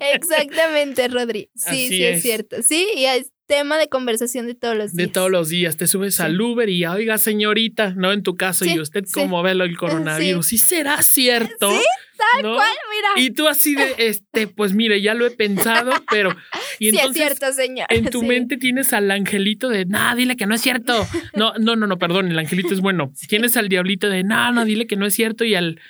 [0.00, 1.50] Exactamente, Rodri.
[1.54, 2.16] Sí, Así sí, es.
[2.16, 2.22] es.
[2.22, 2.62] cierto.
[2.62, 5.08] Sí, y es tema de conversación de todos los días.
[5.08, 6.22] De todos los días, te subes Sí.
[6.22, 9.14] al Uber y, oiga, señorita, no en tu caso, Sí, y usted sí.
[9.14, 10.46] cómo ve del coronavirus.
[10.46, 11.70] Sí, será cierto.
[11.72, 11.82] Sí,
[12.16, 12.56] tal ¿Cuál?
[13.16, 13.26] Mira.
[13.26, 16.36] Y tú así de, este, pues mire, ya lo he pensado, pero...
[16.78, 17.86] Y sí, es entonces, cierto, señor.
[17.90, 21.06] En tu mente tienes al angelito de, no, dile que no es cierto.
[21.34, 23.12] No, no, no, no, perdón, el angelito es bueno.
[23.28, 25.44] Tienes al diablito de, no, no, dile que no es cierto.
[25.44, 25.80] Y al,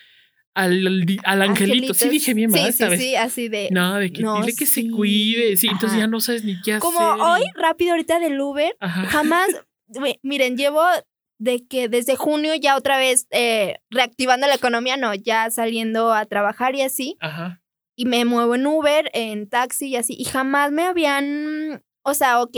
[0.54, 2.66] al, al, angelito, sí dije bien, ¿verdad?
[2.66, 3.00] Sí, Esta sí, vez.
[3.00, 3.68] sí, así de.
[3.70, 4.82] No, de que No, dile que sí.
[4.88, 5.56] se cuide.
[5.56, 7.20] Sí, entonces ya no sabes ni qué Como hacer.
[7.22, 9.06] hoy, y- rápido ahorita del Uber, Ajá.
[9.06, 9.48] jamás.
[10.22, 10.82] Miren, llevo
[11.38, 16.26] de que desde junio ya otra vez eh, reactivando la economía, no, ya saliendo a
[16.26, 17.16] trabajar y así.
[17.20, 17.62] Ajá.
[17.96, 22.40] y me muevo en Uber, en taxi y así, y jamás me habían, o sea,
[22.42, 22.56] ok,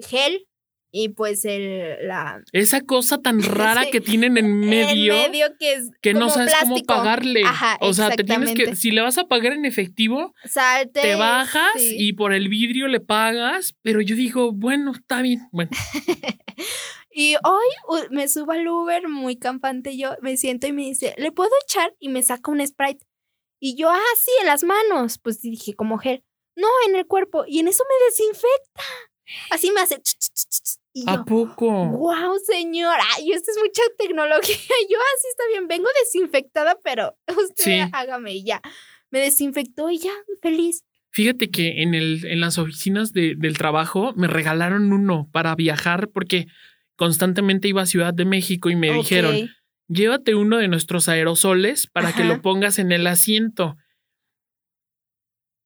[0.00, 0.46] gel
[0.92, 2.42] y pues el, la...
[2.52, 5.14] Esa cosa tan rara que tienen en medio.
[5.14, 7.42] En medio que es que no sabes cómo pagarle.
[7.44, 11.00] Ajá, o sea, te tienes que, si le vas a pagar en efectivo, Salte.
[11.00, 11.96] te bajas sí.
[11.98, 15.48] y por el vidrio le pagas, pero yo digo, bueno, está bien.
[15.52, 15.70] Bueno,
[17.12, 21.32] Y hoy me subo al Uber muy campante yo, me siento y me dice, ¿le
[21.32, 21.94] puedo echar?
[21.98, 23.04] Y me saca un Sprite.
[23.60, 25.18] Y yo, ah, sí, en las manos.
[25.18, 26.24] Pues dije, como gel.
[26.56, 27.44] No, en el cuerpo.
[27.46, 28.82] Y en eso me desinfecta.
[29.50, 30.00] Así me hace...
[30.00, 30.79] ch, ch, ch, ch, ch.
[31.00, 31.86] Y ¿a yo, poco?
[31.86, 34.56] Wow, señora, ay, esto es mucha tecnología.
[34.90, 37.90] Yo así está bien, vengo desinfectada, pero usted Sí.
[37.92, 38.60] hágame y ya.
[39.10, 40.84] Me desinfectó y ya, feliz.
[41.12, 46.08] Fíjate que en, el, en las oficinas de- del trabajo me regalaron uno para viajar
[46.08, 46.46] porque
[46.96, 49.50] constantemente iba a Ciudad de México y me dijeron,
[49.88, 53.76] llévate uno de nuestros aerosoles para que lo pongas en el asiento.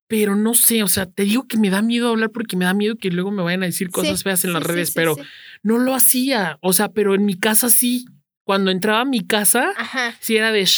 [0.07, 2.75] Pero no sé, o sea, te digo que me da miedo hablar porque me da
[2.75, 4.95] miedo que luego me vayan a decir cosas Sí, feas en las sí, redes, sí,
[4.95, 5.17] pero
[5.63, 6.59] no lo hacía.
[6.61, 8.05] O sea, pero en mi casa sí.
[8.47, 10.15] Cuando entraba a mi casa, Ajá.
[10.21, 10.69] sí era de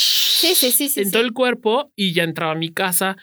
[0.96, 3.16] en todo el cuerpo y ya entraba a mi casa.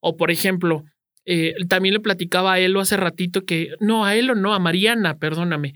[0.00, 0.84] O por ejemplo,
[1.26, 5.18] eh, también le platicaba a Elo hace ratito que, no, a Elo no, a Mariana,
[5.18, 5.74] perdóname,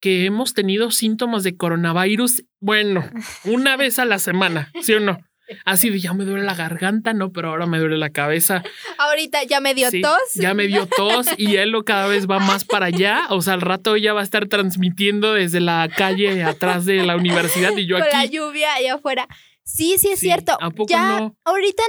[0.00, 3.10] que hemos tenido síntomas de coronavirus, bueno,
[3.44, 5.18] una vez a la semana, ¿sí o no?
[5.64, 8.62] Así de ya me duele la garganta, no, pero ahora me duele la cabeza.
[8.98, 10.18] Ahorita ya me dio Sí, tos.
[10.34, 13.26] Ya me dio tos y Elo cada vez va más para allá.
[13.30, 17.16] O sea, al rato ella va a estar transmitiendo desde la calle atrás de la
[17.16, 19.28] universidad y yo con la lluvia allá afuera.
[19.64, 20.56] Sí, sí es Sí, cierto.
[20.60, 21.36] ¿a poco ya no?
[21.44, 21.82] ahorita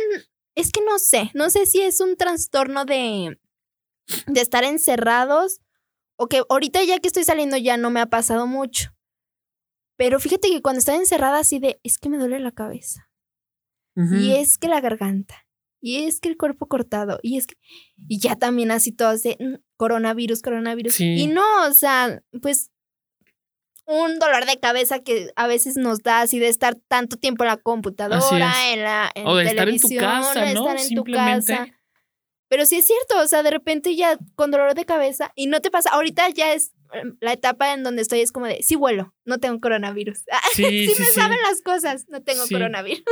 [0.56, 3.38] es que no sé, no sé si es un trastorno de
[4.28, 5.60] de estar encerrados
[6.18, 8.92] o que ahorita ya que estoy saliendo ya no me ha pasado mucho.
[9.98, 13.10] Pero fíjate que cuando estaba encerrada así de, es que me duele la cabeza.
[13.96, 15.46] Y es que la garganta.
[15.82, 17.20] Y es que el cuerpo cortado.
[17.22, 17.56] Y es que.
[18.08, 20.96] Y ya también así todos de "Mm, coronavirus, coronavirus.
[20.96, 21.14] Sí.
[21.22, 22.72] Y no, o sea, pues.
[23.88, 27.50] Un dolor de cabeza que a veces nos da así de estar tanto tiempo en
[27.50, 30.62] la computadora, en la en O de estar en tu televisión, casa, de ¿no?
[30.62, 31.54] estar en tu Simplemente.
[31.56, 31.68] casa.
[32.50, 35.62] Pero sí es cierto, o sea, de repente ya con dolor de cabeza y no
[35.62, 35.92] te pasa.
[35.92, 39.38] Ahorita ya es em, la etapa en donde estoy, es como de, sí vuelo, no
[39.38, 40.24] tengo coronavirus.
[40.56, 41.14] Sí, sí, sí, me sí.
[41.14, 43.04] saben las cosas, no tengo coronavirus.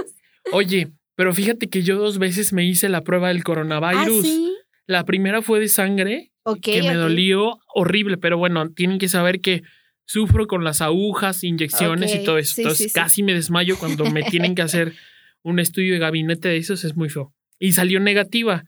[0.51, 4.23] Oye, pero fíjate que yo dos veces me hice la prueba del ¿Ah, coronavirus.
[4.23, 4.55] sí?
[4.85, 9.63] La primera fue de sangre, que me dolió horrible, pero bueno, tienen que saber que
[10.05, 12.55] sufro con las agujas, inyecciones y todo eso.
[12.55, 14.93] sí, Entonces sí, casi me desmayo cuando me tienen que hacer
[15.43, 17.33] un estudio de gabinete de esos, es muy feo.
[17.59, 18.65] Y salió negativa.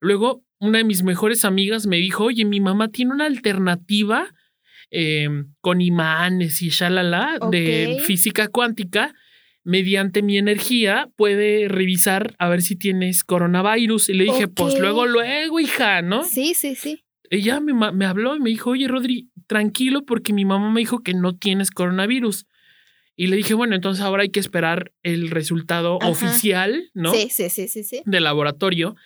[0.00, 4.34] Luego, una de mis mejores amigas me dijo, oye, mi mamá tiene una alternativa
[4.90, 5.28] eh,
[5.60, 9.14] con imanes y shalala de física cuántica.
[9.62, 14.08] Mediante mi energía puede revisar a ver si tienes coronavirus.
[14.08, 14.80] Y le dije, pues Ok.
[14.80, 16.24] luego, luego, hija, ¿no?
[16.24, 17.04] Sí, sí, sí.
[17.28, 21.02] Ella me, me habló y me dijo, oye, Rodri, tranquilo porque mi mamá me dijo
[21.02, 22.46] que no tienes coronavirus.
[23.16, 26.10] Y le dije, bueno, entonces ahora hay que esperar el resultado Ajá.
[26.10, 27.12] oficial, ¿no?
[27.12, 28.02] Sí, sí, sí, sí, sí.
[28.06, 28.96] Del laboratorio.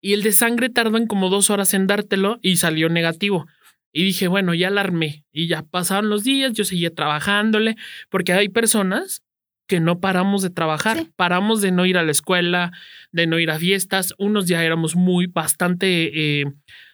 [0.00, 3.46] Y el de sangre tardan como dos horas en dártelo y salió negativo.
[3.92, 5.24] Y dije, bueno, ya alarmé.
[5.32, 7.76] Y ya pasaron los días, yo seguía trabajándole,
[8.10, 9.22] porque hay personas
[9.66, 11.08] que no paramos de trabajar, Sí.
[11.16, 12.72] paramos de no ir a la escuela,
[13.12, 14.14] de no ir a fiestas.
[14.18, 16.44] Unos ya éramos muy bastante eh,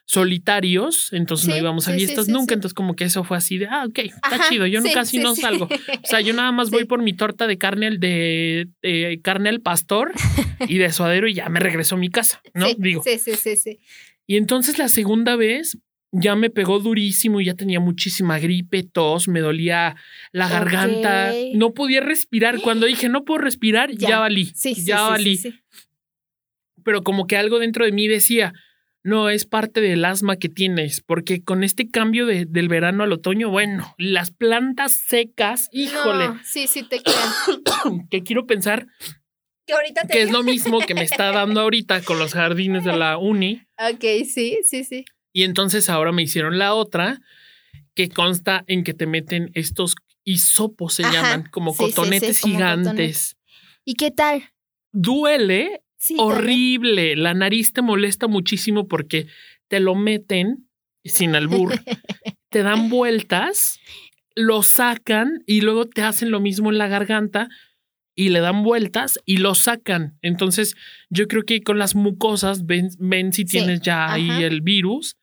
[0.05, 2.55] solitarios, entonces no íbamos a sí, fiestas sí, nunca.
[2.55, 4.67] Entonces, como que eso fue así de, ah, ok, está Ajá, chido.
[4.67, 5.67] Yo no, casi no salgo.
[5.67, 9.61] O sea, yo nada más voy por mi torta de carne de, de carne al
[9.61, 10.13] pastor
[10.69, 12.67] y de suadero y ya me regreso a mi casa, ¿no?
[12.77, 13.03] Digo.
[13.05, 13.81] Sí, sí, sí, sí.
[14.27, 15.79] Y entonces la segunda vez
[16.13, 19.97] ya me pegó durísimo, ya tenía muchísima gripe, tos, me dolía
[20.31, 22.61] la garganta, no podía respirar.
[22.61, 24.19] Cuando dije no puedo respirar, ya, Ya.
[24.21, 25.37] valí, Sí, sí, ya sí, sí, valí.
[25.39, 25.55] sí.
[26.85, 28.53] Pero como que algo dentro de mí decía,
[29.05, 33.13] no, es parte del asma que tienes, porque con este cambio de- del verano al
[33.13, 37.17] otoño, bueno, las plantas secas, híjole, No, sí, sí te creo.
[38.11, 38.87] que quiero pensar
[39.67, 42.85] que ahorita te que es lo mismo que me está dando ahorita con los jardines
[42.85, 43.63] de la uni.
[43.93, 45.05] Ok, sí, sí, sí.
[45.33, 47.21] Y entonces ahora me hicieron la otra
[47.95, 51.91] que consta en que te meten estos hisopos, se Ajá, llaman, como sí, sí, sí,
[51.95, 53.37] cotonetes como gigantes.
[53.85, 54.45] ¿Y qué tal?
[54.93, 56.21] Duele también.
[56.21, 57.17] horrible.
[57.17, 59.27] La nariz te molesta muchísimo porque
[59.69, 60.69] te lo meten
[61.05, 61.73] sin albur,
[62.51, 63.81] te dan vueltas,
[64.35, 67.49] lo sacan y luego te hacen lo mismo en la garganta
[68.15, 70.19] y le dan vueltas y lo sacan.
[70.23, 70.77] Entonces,
[71.09, 75.17] yo creo que con las mucosas ven, ven si Sí, tienes ya ahí el virus.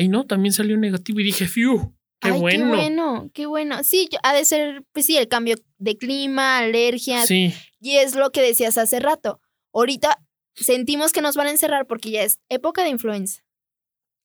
[0.00, 2.64] Y no, también salió negativo y dije, fiu, qué Ay, bueno.
[2.64, 3.84] Qué bueno, qué bueno.
[3.84, 7.28] Sí, yo- ha de ser, pues sí, el cambio de clima, alergias.
[7.28, 9.40] Sí, Y es lo que decías hace rato.
[9.72, 10.22] Ahorita
[10.54, 13.42] sentimos que nos van a encerrar porque ya es época de influenza,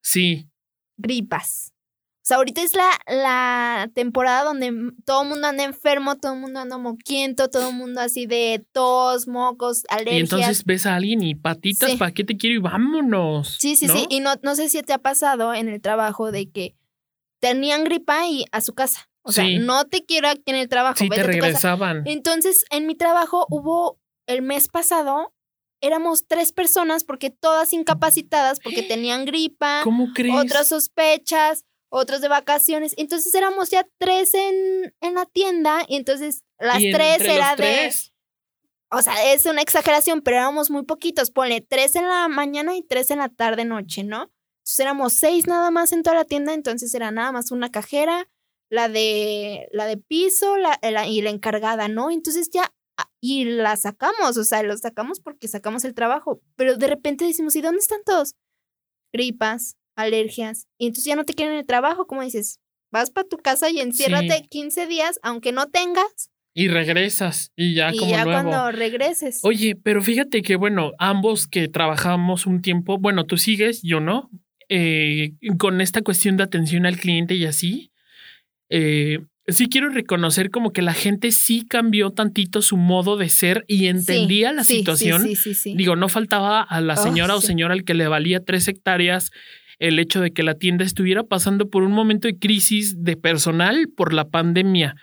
[0.01, 0.49] sí.
[0.97, 1.73] gripas.
[2.25, 4.73] O sea, ahorita es la, la temporada donde
[5.05, 8.65] todo el mundo anda enfermo, todo el mundo anda moquiento, todo el mundo así de
[8.71, 10.15] tos, mocos, alergias.
[10.15, 11.97] Y entonces ves a alguien y patitas, Sí.
[11.97, 12.55] ¿para qué te quiero?
[12.55, 13.57] Y vámonos.
[13.59, 13.93] Sí, sí, ¿no?
[13.93, 14.07] sí.
[14.09, 16.75] Y no, no sé si te ha pasado en el trabajo de que
[17.39, 19.07] tenían gripa y a su casa.
[19.21, 19.59] O sea, Sí.
[19.59, 20.97] no te quiero aquí en el trabajo.
[20.97, 21.45] Sí, vete te a tu casa.
[21.47, 22.03] regresaban.
[22.07, 25.31] Entonces, en mi trabajo hubo el mes pasado,
[25.79, 30.33] éramos tres personas porque todas incapacitadas porque tenían gripa, ¿Cómo crees?
[30.35, 32.93] otras sospechas, otros de vacaciones.
[32.97, 37.55] Entonces éramos ya tres en, en la tienda y entonces las Y tres los era
[37.55, 37.93] de...
[38.91, 41.31] O sea, es una exageración, pero éramos muy poquitos.
[41.31, 44.31] Ponle tres en la mañana y tres en la tarde, noche, ¿no?
[44.59, 48.29] Entonces éramos seis nada más en toda la tienda, entonces era nada más una cajera,
[48.69, 52.09] la de, la de piso la, la- y la encargada, ¿no?
[52.09, 56.77] Entonces ya, ah, y la sacamos, o sea, lo sacamos porque sacamos el trabajo, pero
[56.77, 58.33] de repente decimos, ¿y dónde están todos?
[59.13, 62.59] Gripas, alergias, y entonces ya no te quieren en el trabajo, como dices,
[62.91, 64.47] vas para tu casa y enciérrate Sí.
[64.49, 68.41] 15 días, aunque no tengas, Y regresas y ya y como ya nuevo.
[68.49, 69.39] cuando regreses.
[69.43, 74.29] Oye, pero fíjate que, bueno, ambos que trabajamos un tiempo, bueno, tú sigues, yo no,
[74.69, 77.91] eh, con esta cuestión de atención al cliente y así,
[78.69, 83.63] eh, sí quiero reconocer como que la gente sí cambió tantito su modo de ser
[83.67, 85.23] y entendía Sí, la sí, situación.
[85.23, 85.75] Sí, sí, sí.
[85.75, 89.31] Digo, no faltaba a la Oh, señora o señora al que le valía tres hectáreas
[89.79, 93.87] el hecho de que la tienda estuviera pasando por un momento de crisis de personal
[93.95, 94.95] por la pandemia.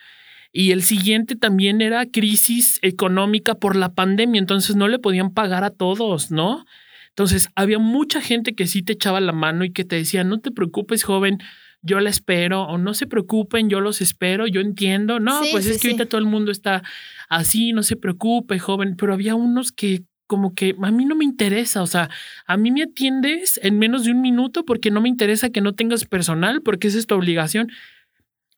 [0.53, 5.65] Y el siguiente también era crisis económica por la pandemia, entonces no le podían pagar
[5.65, 6.65] a todos, ¿no?
[7.09, 10.41] Entonces había mucha gente que sí te echaba la mano y que te decía, no
[10.41, 11.39] te preocupes, joven,
[11.83, 15.21] yo la espero, o no se preocupen, yo los espero, yo entiendo.
[15.21, 15.89] No, Sí, pues sí, es que sí.
[15.89, 16.83] ahorita todo el mundo está
[17.29, 21.27] así, no se preocupe, joven, pero había unos que como que a mí no me
[21.27, 22.09] interesa, o sea,
[22.47, 25.75] a mí me atiendes en menos de un minuto porque no me interesa que no
[25.75, 27.71] tengas personal, porque esa es tu obligación.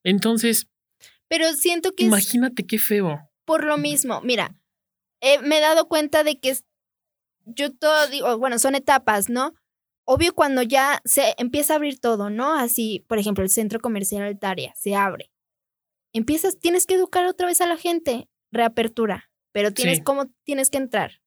[0.04, 0.68] Entonces,
[1.26, 3.28] Pero siento que es imagínate qué feo.
[3.44, 4.20] por lo mismo.
[4.20, 4.54] Mira,
[5.20, 6.54] eh, me he dado cuenta de que
[7.44, 9.52] yo todo digo, bueno, son etapas, ¿no?
[10.06, 12.54] Obvio cuando ya se empieza a abrir todo, ¿no?
[12.54, 15.32] Así, por ejemplo, el centro comercial Altaria se abre.
[16.12, 20.04] Empiezas, tienes que educar otra vez a la gente, reapertura, pero tienes Sí.
[20.04, 21.20] cómo tienes que entrar,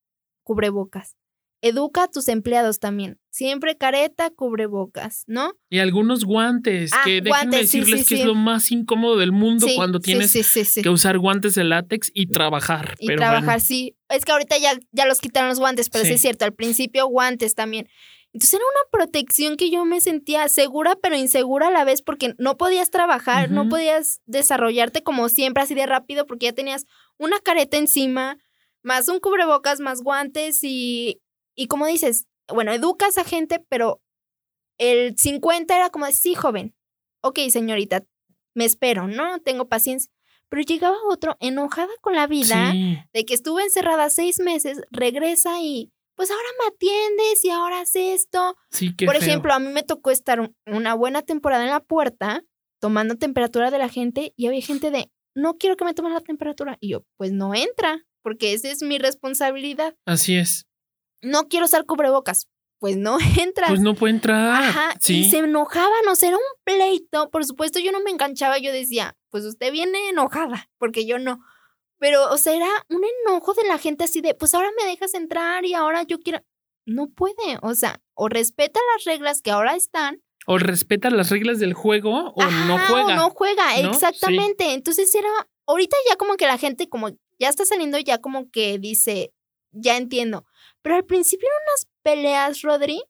[0.48, 1.18] cubrebocas.
[1.62, 3.20] Educa a tus empleados también.
[3.32, 5.54] Siempre careta, cubrebocas, ¿no?
[5.70, 8.22] Y algunos guantes, Ah, que déjenme guantes, sí, decirles sí, que sí.
[8.22, 10.82] es lo más incómodo del mundo Sí, cuando tienes sí, sí, sí.
[10.84, 12.96] que usar guantes de látex y trabajar.
[13.00, 13.60] Y pero trabajar, bueno.
[13.60, 13.98] sí.
[14.10, 16.10] Es que ahorita ya, ya los quitaron los guantes, pero sí.
[16.12, 16.16] Sí.
[16.16, 17.90] es cierto, al principio guantes también.
[18.34, 22.36] Entonces era una protección que yo me sentía segura, pero insegura a la vez, porque
[22.38, 26.86] no podías trabajar, no podías desarrollarte como siempre, así de rápido, porque ya tenías
[27.18, 28.38] una careta encima,
[28.88, 31.22] más un cubrebocas, más guantes y,
[31.56, 34.02] y como dices, bueno, educas a gente, pero
[34.78, 36.74] el 50 era como, sí, joven,
[37.22, 38.06] ok, señorita,
[38.56, 39.40] me espero, ¿no?
[39.42, 40.12] Tengo paciencia.
[40.50, 45.60] Pero llegaba otro enojada con la vida Sí, de que estuve encerrada seis meses, regresa
[45.62, 48.56] y pues ahora me atiendes y ahora haces esto.
[48.72, 49.28] sí, Por feo.
[49.28, 52.44] ejemplo, a mí me tocó estar un- una buena temporada en la puerta
[52.80, 56.22] tomando temperatura de la gente y había gente de, no quiero que me tomen la
[56.22, 56.78] temperatura.
[56.80, 59.96] Y yo, pues no entra, porque esa es mi responsabilidad.
[60.06, 60.66] Así es.
[61.22, 63.68] No quiero usar cubrebocas, pues no entra.
[63.70, 64.64] Pues no puede entrar.
[64.64, 65.20] Ajá, sí.
[65.20, 67.30] y se enojaban, o sea, era un pleito.
[67.30, 71.40] Por supuesto, yo no me enganchaba, yo decía, pues usted viene enojada, porque yo no.
[72.00, 75.14] Pero, o sea, era un enojo de la gente así de, pues ahora me dejas
[75.14, 76.44] entrar y ahora yo quiero.
[76.86, 81.60] No puede, o sea, o respeta las reglas que ahora están, o respeta las reglas
[81.60, 83.06] del juego o no juega.
[83.06, 83.92] O no juega, ¿no?
[83.92, 84.74] exactamente.
[84.74, 85.30] Entonces era,
[85.66, 87.10] ahorita ya como que la gente como
[87.40, 89.32] ya está saliendo, ya como que dice,
[89.72, 90.46] ya entiendo.
[90.82, 93.02] Pero al principio eran unas peleas, Rodri,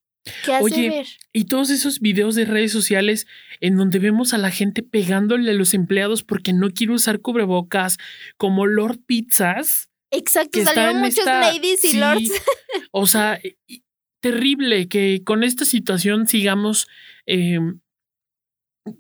[0.44, 1.08] que hace Oye, ver.
[1.34, 3.28] Y todos esos videos de redes sociales
[3.62, 7.98] en donde vemos a la gente pegándole a los empleados porque no quiere usar cubrebocas,
[8.38, 9.90] como Lord Pizzas.
[10.12, 12.32] Exacto, salieron muchos esta- ladies y sí, lords.
[12.92, 13.84] O sea, y
[14.22, 16.88] terrible que con esta situación sigamos
[17.26, 17.60] eh,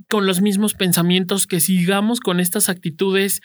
[0.10, 3.42] con los mismos pensamientos, que sigamos con estas actitudes.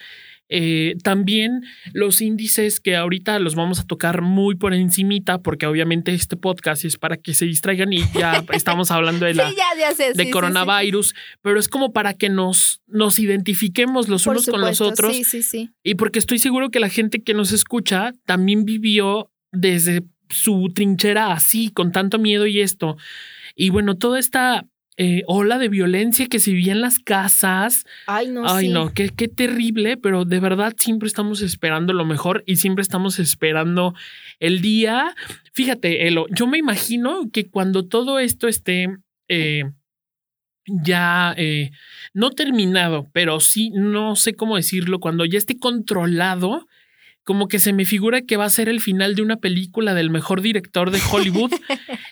[0.49, 6.13] Eh, también los índices que ahorita los vamos a tocar muy por encimita, porque obviamente
[6.13, 9.79] este podcast es para que se distraigan y ya estamos hablando de la, sí, ya,
[9.79, 10.11] ya sé.
[10.11, 14.45] sí, de sí, coronavirus, pero es como para que nos, nos identifiquemos los Por unos
[14.47, 15.71] con los otros Sí, sí, sí.
[15.83, 21.31] y porque estoy seguro que la gente que nos escucha también vivió desde su trinchera
[21.31, 22.97] así, con tanto miedo y esto.
[23.55, 24.65] Y bueno, toda esta
[24.97, 27.85] eh, ola de violencia que se vivía en las casas.
[28.05, 28.71] Ay, no, Ay, sí.
[28.71, 33.19] no, qué, qué terrible, pero de verdad siempre estamos esperando lo mejor y siempre estamos
[33.19, 33.95] esperando
[34.39, 35.15] el día.
[35.53, 38.87] Fíjate, Elo, yo me imagino que cuando todo esto esté
[39.27, 39.63] eh,
[40.65, 41.71] ya eh,
[42.13, 46.67] no terminado, pero sí, no sé cómo decirlo, cuando ya esté controlado,
[47.23, 50.09] como que se me figura que va a ser el final de una película del
[50.09, 51.51] mejor director de Hollywood,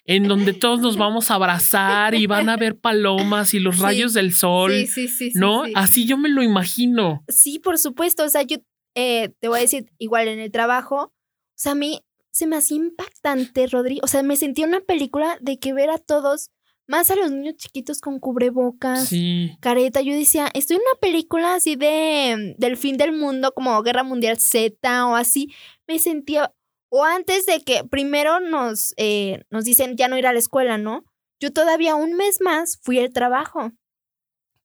[0.05, 3.81] en donde todos nos vamos a abrazar y van a ver palomas y los Sí.
[3.81, 4.71] rayos del sol.
[4.71, 5.31] Sí, sí, sí.
[5.31, 5.65] sí, ¿No?
[5.65, 5.73] sí.
[5.75, 7.23] Así yo me lo imagino.
[7.27, 8.23] Sí, por supuesto.
[8.23, 8.57] O sea, yo
[8.95, 11.13] eh, te voy a decir, igual en el trabajo, o
[11.55, 13.99] sea, a mí se me hacía impactante, Rodri.
[14.03, 16.49] O sea, me sentía una película de que ver a todos,
[16.87, 19.55] más a los niños chiquitos con cubrebocas, Sí.
[19.61, 20.01] careta.
[20.01, 24.37] Yo decía, estoy en una película así de del fin del mundo, como Guerra Mundial
[24.39, 25.53] Z o así.
[25.87, 26.53] Me sentía,
[26.89, 30.77] o antes de que primero nos, eh, nos dicen ya no ir a la escuela,
[30.77, 31.05] ¿no?
[31.39, 33.71] Yo todavía un mes más fui al trabajo.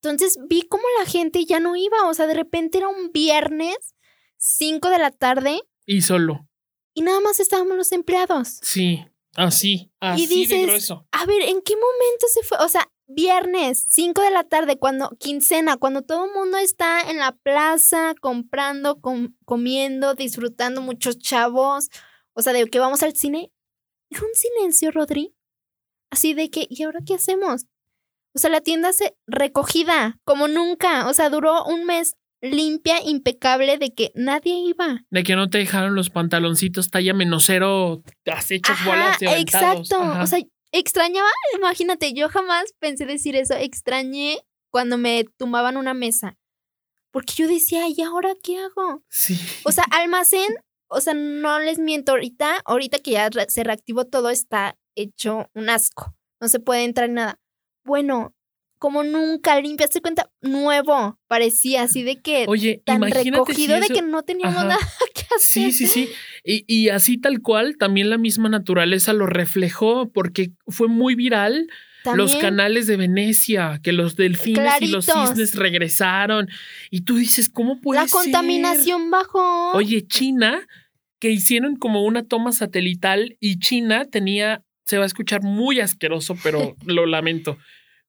[0.03, 3.77] Entonces vi cómo la gente ya no iba, o sea, de repente era un viernes,
[4.37, 6.47] 5 de la tarde, Y solo.
[6.95, 8.59] y nada más estábamos los empleados.
[8.63, 9.05] Sí.
[9.37, 9.93] Así.
[10.01, 11.07] Así de dices, grueso.
[11.13, 12.59] A ver, ¿en qué momento se fue?
[12.65, 17.19] O sea, viernes, 5 de la tarde, cuando quincena, cuando todo el mundo está en
[17.19, 21.89] la plaza comprando, com- comiendo, disfrutando, muchos chavos,
[22.33, 23.53] o sea, de que vamos al cine.
[24.11, 25.35] Era un silencio, Rodri.
[26.11, 27.67] Así de que, ¿y ahora qué hacemos?
[28.35, 31.09] O sea, la tienda se recogida, como nunca.
[31.09, 35.05] O sea, duró un mes limpia, impecable, de que nadie iba.
[35.11, 40.01] De que no te dejaron los pantaloncitos talla menos cero, has hecho bolas exacto.
[40.01, 40.23] Ajá.
[40.23, 40.41] O sea,
[40.73, 43.55] extrañaba, imagínate, yo jamás pensé decir eso.
[43.55, 46.37] Extrañé cuando me tumbaban una mesa.
[47.11, 49.03] Porque yo decía, ¿y ahora qué hago?
[49.09, 49.39] sí.
[49.65, 50.55] O sea, almacén,
[50.89, 55.71] o sea, no les miento, ahorita, ahorita que ya se reactivó todo, está hecho un
[55.71, 56.15] asco.
[56.41, 57.41] No se puede entrar nada.
[57.85, 58.35] Bueno,
[58.87, 64.01] como nunca limpiaste cuenta, nuevo, parecía así de que Oye, tan recogido si de que
[64.01, 64.69] no teníamos Ajá.
[64.69, 64.79] nada
[65.13, 65.73] que hacer.
[65.73, 66.09] Sí, sí, sí.
[66.45, 71.67] Y, y así tal cual, también la misma naturaleza lo reflejó porque fue muy viral
[72.15, 76.49] los canales de Venecia, que los delfines y los cisnes regresaron.
[76.89, 78.23] Y tú dices, ¿cómo puede La ser?
[78.23, 79.73] contaminación bajó.
[79.73, 80.65] Oye, China,
[81.19, 86.37] que hicieron como una toma satelital y China tenía, se va a escuchar muy asqueroso,
[86.41, 87.59] pero lo lamento,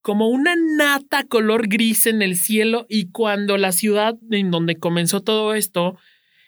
[0.07, 5.21] como una nata color gris en el cielo y cuando la ciudad en donde comenzó
[5.21, 5.97] todo esto,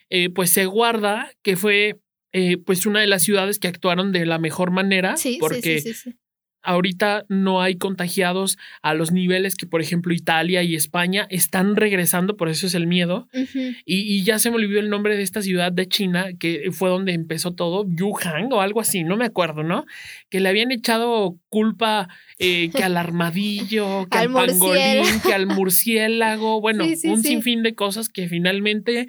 [0.09, 1.99] eh, pues se guarda que fue
[2.31, 5.93] eh, pues una de las ciudades que actuaron de la mejor manera, Sí, porque sí,
[5.93, 6.15] sí, sí.
[6.61, 12.35] Ahorita no hay contagiados a los niveles que, por ejemplo, Italia y España están regresando,
[12.37, 13.27] por eso es el miedo.
[13.33, 16.89] Y, y ya se me olvidó el nombre de esta ciudad de China, que fue
[16.89, 19.85] donde empezó todo, Wuhan o algo así, no me acuerdo, ¿no?
[20.29, 25.47] Que le habían echado culpa eh, que al armadillo, que al, Al pangolín, que al
[25.47, 27.29] murciélago, bueno, Sí, sí, un sí.
[27.29, 29.07] sinfín de cosas que finalmente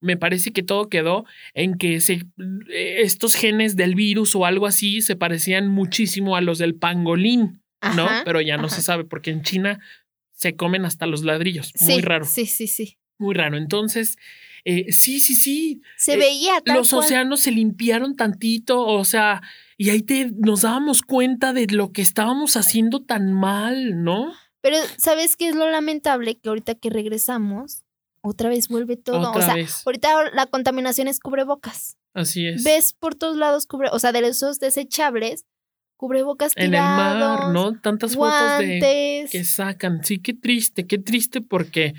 [0.00, 2.22] me parece que todo quedó en que se,
[2.72, 7.62] eh, estos genes del virus o algo así se parecían muchísimo a los del pangolín,
[7.96, 8.04] ¿no?
[8.04, 8.76] Ajá, Pero ya no ajá.
[8.76, 9.78] se sabe, porque en China
[10.32, 11.72] se comen hasta los ladrillos.
[11.74, 12.24] Sí, Muy raro.
[12.24, 12.96] Sí, sí, sí.
[13.18, 13.58] Muy raro.
[13.58, 14.16] Entonces,
[14.64, 15.82] eh, sí, sí, sí.
[15.98, 17.04] Se Eh, veía tal Los cual.
[17.04, 19.42] océanos se limpiaron tantito, o sea,
[19.76, 24.32] y ahí te, nos dábamos cuenta de lo que estábamos haciendo tan mal, ¿no?
[24.62, 26.36] Pero, ¿sabes qué es lo lamentable?
[26.38, 27.82] Que ahorita que regresamos,
[28.22, 29.30] otra vez vuelve todo.
[29.30, 29.82] Otra o sea, vez.
[29.84, 31.96] ahorita la contaminación es cubrebocas.
[32.12, 32.64] Así es.
[32.64, 35.46] Ves por todos lados cubre, o sea, de esos desechables,
[35.96, 37.78] cubrebocas en el tirados, mar, ¿no?
[37.80, 39.30] Tantas fotos de guantes.
[39.30, 40.04] que sacan.
[40.04, 41.94] Sí, qué triste, qué triste porque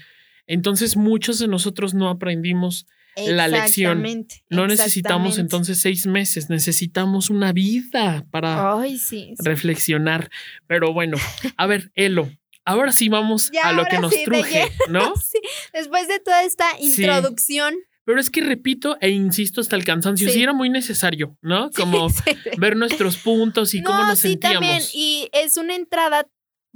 [0.47, 2.85] entonces muchos de nosotros no aprendimos
[3.15, 4.27] la lección.
[4.49, 9.33] No necesitamos entonces seis meses, necesitamos una vida para Ay, sí.
[9.37, 9.43] sí.
[9.43, 10.29] reflexionar.
[10.67, 11.17] Pero bueno,
[11.57, 12.29] a ver, Elo,
[12.65, 14.71] ahora sí vamos Ya, a lo que nos sí, truje.
[14.89, 15.15] ¿no?
[15.15, 15.39] Sí,
[15.73, 17.75] Después de toda esta introducción.
[18.03, 21.69] Pero es que repito e insisto hasta el cansancio, sí, era muy necesario, ¿no?
[21.71, 22.07] Como
[22.57, 24.59] ver nuestros puntos y cómo no, nos sí, sentíamos.
[24.59, 24.83] también.
[24.93, 26.27] Y es una entrada,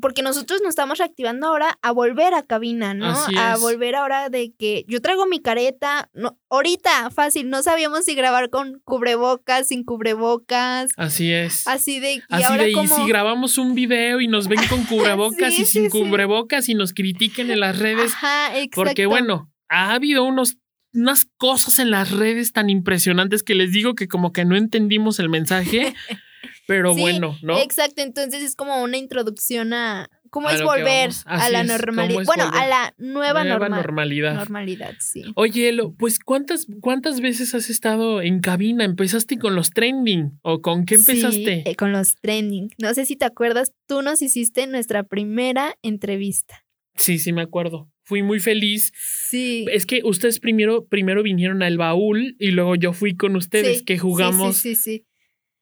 [0.02, 3.08] porque nosotros nos estamos reactivando ahora a volver a cabina, ¿no?
[3.12, 3.62] Así A es.
[3.62, 6.10] volver ahora de que yo traigo mi careta.
[6.14, 10.92] No, ahorita, fácil, no sabíamos si grabar con cubrebocas, sin cubrebocas.
[10.98, 11.68] Así es.
[11.68, 12.22] Así de.
[12.30, 15.66] Así ahora de, y si grabamos un video y nos ven con cubrebocas Sí, y
[15.66, 15.98] sin sí, sí.
[15.98, 18.76] cubrebocas y nos critiquen en las redes, Ajá, exacto.
[18.84, 20.58] porque bueno, ha habido unos
[20.94, 25.20] unas cosas en las redes tan impresionantes que les digo que como que no entendimos
[25.20, 25.94] el mensaje,
[26.68, 27.60] pero Sí, bueno, ¿no?
[27.60, 32.24] Exacto, entonces es como una introducción a cómo A es volver a la normalidad.
[32.26, 34.36] Bueno, a la nueva, Nueva norma- normalidad.
[34.36, 35.24] normalidad, sí.
[35.36, 38.84] Oye, Elo, pues ¿cuántas, ¿cuántas veces has estado en cabina?
[38.84, 40.40] ¿Empezaste con los trending?
[40.42, 41.64] ¿O con qué empezaste?
[41.64, 42.70] Sí, eh, con los trending.
[42.78, 46.66] No sé si te acuerdas, tú nos hiciste nuestra primera entrevista.
[46.96, 47.90] Sí, sí, me acuerdo.
[48.04, 48.92] Fui muy feliz.
[48.96, 49.66] Sí.
[49.72, 53.86] Es que ustedes primero, primero vinieron al baúl y luego yo fui con ustedes sí,
[53.86, 54.58] que sí, jugamos.
[54.58, 55.06] Sí, sí, sí.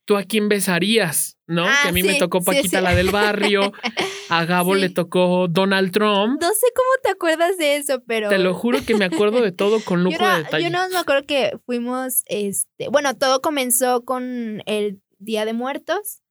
[0.06, 1.38] ¿Tú a quién besarías?
[1.48, 1.66] ¿No?
[1.66, 2.84] Ah, que a mí me tocó Paquita sí.
[2.84, 3.72] la del barrio,
[4.30, 6.42] a Gabo le tocó Donald Trump.
[6.42, 8.30] No sé cómo te acuerdas de eso, pero.
[8.30, 10.64] Te lo juro que me acuerdo de todo con yo lujo no, de detalle.
[10.64, 16.23] yo no me acuerdo que fuimos, este, bueno, todo comenzó con el Día de Muertos,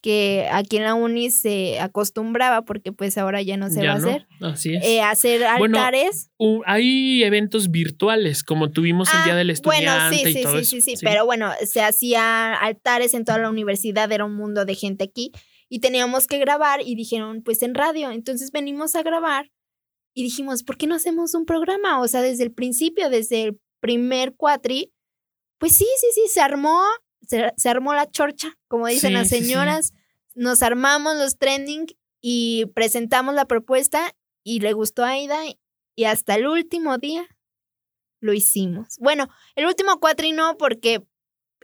[0.00, 3.92] que aquí en la uni se acostumbraba, porque pues ahora ya no se Ya va
[3.94, 4.84] a hacer, Así es.
[4.84, 6.30] eh, hacer Bueno, altares.
[6.66, 10.52] Hay eventos virtuales, como tuvimos el Ah, Día del Bueno, Estudiante sí, y sí, todo
[10.54, 10.70] sí, eso.
[10.70, 14.74] sí, sí, pero bueno, se hacía altares en toda la universidad, era un mundo de
[14.76, 15.32] gente aquí
[15.68, 19.50] y teníamos que grabar y dijeron, pues en radio, entonces venimos a grabar
[20.14, 22.00] y dijimos, ¿por qué no hacemos un programa?
[22.00, 24.92] O sea, desde el principio, desde el primer cuatri,
[25.58, 26.80] pues sí, sí, sí, se armó,
[27.26, 29.44] se, se armó la chorcha, como dicen Sí, las sí, sí.
[29.44, 29.92] señoras,
[30.34, 31.86] nos armamos los trending
[32.20, 34.12] y presentamos la propuesta
[34.44, 35.38] y le gustó a Aida
[35.94, 37.26] y hasta el último día
[38.20, 38.96] lo hicimos.
[39.00, 41.04] Bueno, el último cuatri no, porque.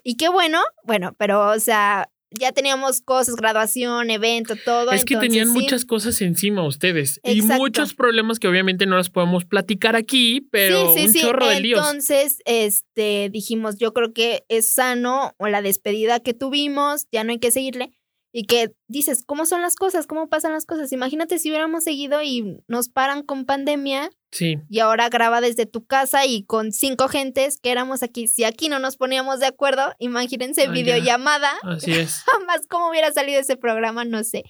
[0.02, 4.92] Y qué bueno, bueno, pero, o sea, ya teníamos cosas, graduación, evento, todo.
[4.92, 5.60] Es que entonces tenían sí.
[5.60, 10.94] muchas cosas encima ustedes y muchos problemas que obviamente no los podemos platicar aquí, pero
[10.94, 11.20] sí, sí, un sí.
[11.20, 11.80] chorro de líos.
[11.80, 17.32] Entonces, este, dijimos, yo creo que es sano o la despedida que tuvimos, ya no
[17.32, 17.92] hay que seguirle.
[18.36, 20.08] Y que dices, ¿cómo son las cosas?
[20.08, 20.90] ¿Cómo pasan las cosas?
[20.90, 25.86] Imagínate si hubiéramos seguido y nos paran con pandemia Sí, y ahora graba desde tu
[25.86, 28.26] casa y con cinco gentes que éramos aquí.
[28.26, 30.70] Si aquí no nos poníamos de acuerdo, imagínense ya.
[30.72, 31.52] videollamada.
[31.62, 32.22] así es.
[32.26, 34.42] Jamás cómo hubiera salido ese programa, no sé.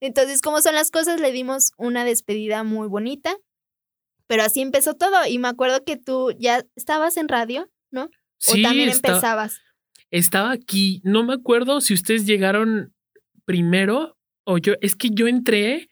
[0.00, 1.18] Entonces, ¿cómo son las cosas?
[1.18, 3.34] Le dimos una despedida muy bonita.
[4.26, 5.16] Pero así empezó todo.
[5.26, 8.10] Y me acuerdo que tú ya estabas en radio, ¿no?
[8.36, 9.56] Sí, o también está- empezabas.
[10.10, 11.00] estaba aquí.
[11.04, 12.94] No me acuerdo si ustedes llegaron
[13.50, 14.74] primero o yo.
[14.80, 15.88] Es que yo entré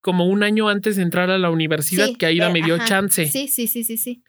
[0.00, 2.76] como un año antes de entrar a la universidad, Sí, que Aida eh, me dio
[2.76, 2.86] ajá.
[2.86, 3.26] chance.
[3.26, 4.22] Sí, sí, sí, sí, sí.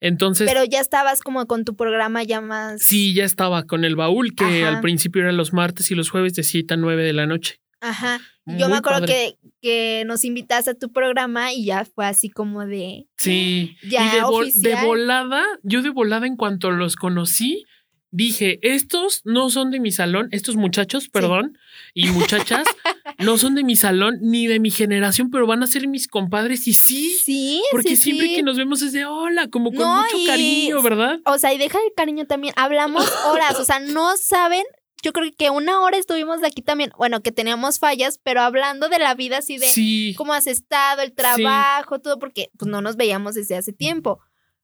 [0.00, 2.82] Entonces, Pero ya estabas como con tu programa ya más.
[2.82, 4.68] sí, ya estaba con el baúl, que Ajá.
[4.68, 7.60] al principio eran los martes y los jueves de 7 a 9 de la noche.
[7.80, 8.20] Ajá.
[8.46, 12.64] Yo me acuerdo que, que nos invitaste a tu programa y ya fue así como
[12.66, 13.06] de.
[13.18, 13.76] Sí.
[13.88, 17.64] Ya y de, volada, yo de volada en cuanto los conocí,
[18.10, 21.56] dije, estos no son de mi salón, estos muchachos, perdón,
[21.94, 22.64] y muchachas,
[23.18, 26.66] no son de mi salón ni de mi generación, pero van a ser mis compadres
[26.66, 27.10] y sí.
[27.22, 28.36] Sí, Porque sí, siempre sí.
[28.36, 31.20] que nos vemos es de hola, como con No, mucho y- cariño, ¿verdad?
[31.26, 32.54] O sea, y deja el cariño también.
[32.56, 34.64] Hablamos horas, o sea, no saben.
[35.04, 36.92] Yo creo que una hora estuvimos de aquí también.
[36.96, 40.14] Bueno, que teníamos fallas, pero hablando de la vida así de Sí.
[40.16, 44.20] cómo has estado, el trabajo, todo, porque pues no nos veíamos desde hace tiempo.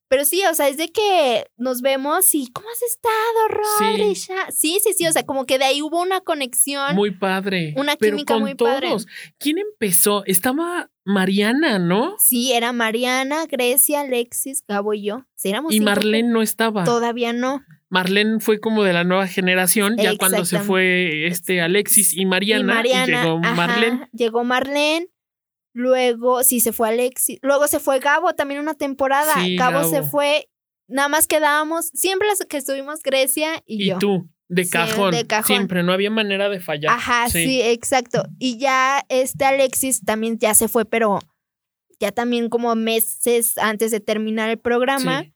[0.09, 4.15] Pero sí, o sea, es de que nos vemos y ¿cómo has estado, Rodri?
[4.15, 4.33] Sí.
[4.51, 6.95] Sí, sí, sí, o sea, como que de ahí hubo una conexión.
[6.95, 7.75] Muy padre.
[7.77, 8.89] Una pero química con muy padre.
[8.89, 9.07] todos.
[9.39, 10.25] ¿Quién empezó?
[10.25, 12.17] Estaba Mariana, ¿no?
[12.19, 15.27] Sí, era Mariana, Grecia, Alexis, Gabo y yo.
[15.35, 16.85] Sí, éramos Y Marlene no estaba.
[16.85, 17.63] Todavía no.
[17.91, 22.73] Marlene fue como de la nueva generación, ya cuando se fue este Alexis y Mariana,
[22.73, 23.05] y Mariana.
[23.05, 24.09] y llegó ajá, Marlene.
[24.13, 25.09] Llegó Marlene.
[25.75, 27.39] Luego, sí, se fue Alexis.
[27.43, 29.35] Luego se fue Gabo también una temporada.
[29.43, 30.49] Sí, Gabo, se fue.
[30.89, 31.87] Nada más quedábamos.
[31.95, 33.99] Siempre las que estuvimos Grecia y, Y yo.
[33.99, 35.47] tú, de Sí, cajón, de cajón.
[35.47, 36.93] Siempre, no había manera de fallar.
[36.93, 37.61] Ajá, sí.
[37.63, 38.25] exacto.
[38.39, 41.21] Y ya este Alexis también ya se fue, pero
[42.01, 45.23] ya también como meses antes de terminar el programa.
[45.23, 45.35] Sí.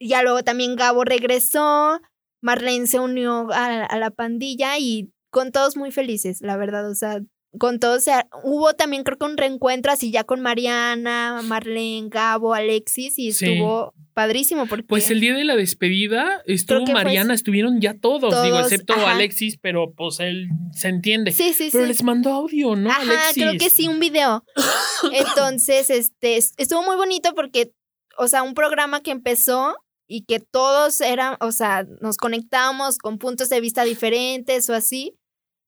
[0.00, 2.00] Ya luego también Gabo regresó,
[2.42, 6.90] Marlene se unió a, a la pandilla y con todos muy felices, la verdad.
[6.90, 7.20] O sea,
[7.58, 12.08] con todos, o sea, hubo también creo que un reencuentro así ya con Mariana, Marlene,
[12.08, 13.46] Gabo, Alexis y Sí.
[13.46, 18.58] estuvo padrísimo porque Pues el día de la despedida estuvo Mariana, estuvieron ya todos, digo,
[18.60, 19.12] excepto ajá.
[19.12, 21.32] Alexis, pero pues él se entiende.
[21.32, 21.88] Sí, sí, pero sí.
[21.88, 23.42] les mandó audio, ¿no, Ajá, Alexis?
[23.42, 24.44] creo que sí, un video.
[25.12, 27.72] Entonces, este, es- estuvo muy bonito porque,
[28.18, 29.74] o sea, un programa que empezó
[30.06, 35.14] y que todos eran, o sea, nos conectábamos con puntos de vista diferentes o así.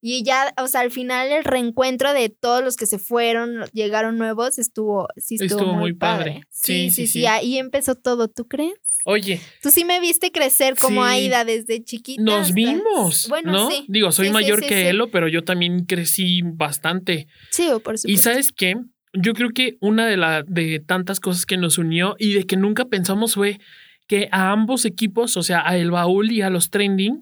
[0.05, 4.17] Y ya, o sea, al final el reencuentro de todos los que se fueron, llegaron
[4.17, 6.41] nuevos, estuvo, sí estuvo, Estuvo muy, padre.
[6.49, 8.73] Sí, Sí, sí, sí, ahí empezó todo, ¿tú crees?
[9.05, 11.09] Oye, Tú sí me viste crecer como Sí.
[11.09, 12.21] Aida desde chiquita.
[12.21, 13.71] nos hasta- vimos, Bueno, ¿no?
[13.71, 13.85] sí.
[13.87, 14.89] Digo, soy mayor que.
[14.89, 17.27] Elo, pero yo también crecí bastante.
[17.51, 18.09] Sí, por supuesto.
[18.11, 18.75] Y ¿sabes qué?
[19.13, 22.57] Yo creo que una de, la, de tantas cosas que nos unió y de que
[22.57, 23.59] nunca pensamos fue
[24.07, 27.21] que a ambos equipos, o sea, a El Baúl y a los Trending,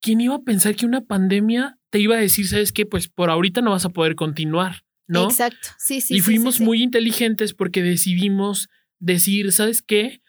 [0.00, 2.86] ¿quién iba a pensar que una pandemia te iba a decir, sabes qué?
[2.86, 5.24] Pues por ahorita no vas a poder continuar, ¿no?
[5.24, 5.68] Exacto.
[5.78, 6.16] Sí, sí.
[6.16, 6.64] y fuimos sí, sí.
[6.64, 8.68] muy inteligentes porque decidimos
[8.98, 10.20] decir, ¿sabes qué?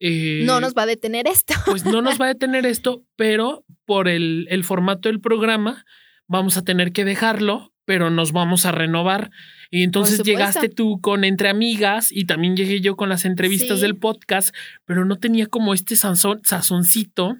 [0.00, 1.54] Eh, No nos va a detener esto.
[1.64, 5.84] pues no nos va a detener esto, pero por el, el formato del programa
[6.28, 9.30] vamos a tener que dejarlo, pero nos vamos a renovar.
[9.70, 13.82] Y entonces llegaste tú con Entre Amigas y también llegué yo con las entrevistas Sí.
[13.82, 14.54] del podcast,
[14.84, 17.36] pero no tenía como este sazón, sazoncito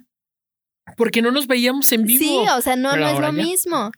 [0.95, 2.43] porque no nos veíamos en vivo.
[2.43, 3.31] Sí, o sea, no, Pero no es lo ya.
[3.31, 3.91] mismo.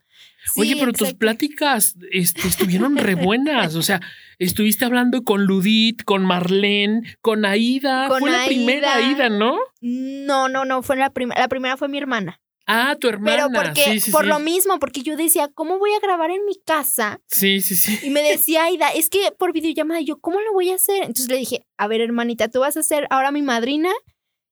[0.55, 3.75] Oye, pero tus pláticas este, estuvieron re buenas.
[3.75, 4.01] O sea,
[4.39, 8.07] estuviste hablando con Ludit, con Marlene, con Aida.
[8.07, 9.29] Con Fue la primera Aida.
[9.29, 9.57] ¿no?
[9.81, 11.39] No, no, no, fue la primera.
[11.39, 12.41] La primera fue mi hermana.
[12.71, 13.47] Ah, tu hermana.
[13.49, 14.29] Pero porque, sí, sí, por sí.
[14.29, 17.19] lo mismo, porque yo decía, ¿cómo voy a grabar en mi casa?
[17.25, 17.99] Sí, sí, sí.
[18.03, 20.97] Y me decía Aida, es que por videollamada, yo, ¿cómo lo voy a hacer?
[20.97, 23.89] Entonces le dije, a ver, hermanita, tú vas a ser ahora mi madrina.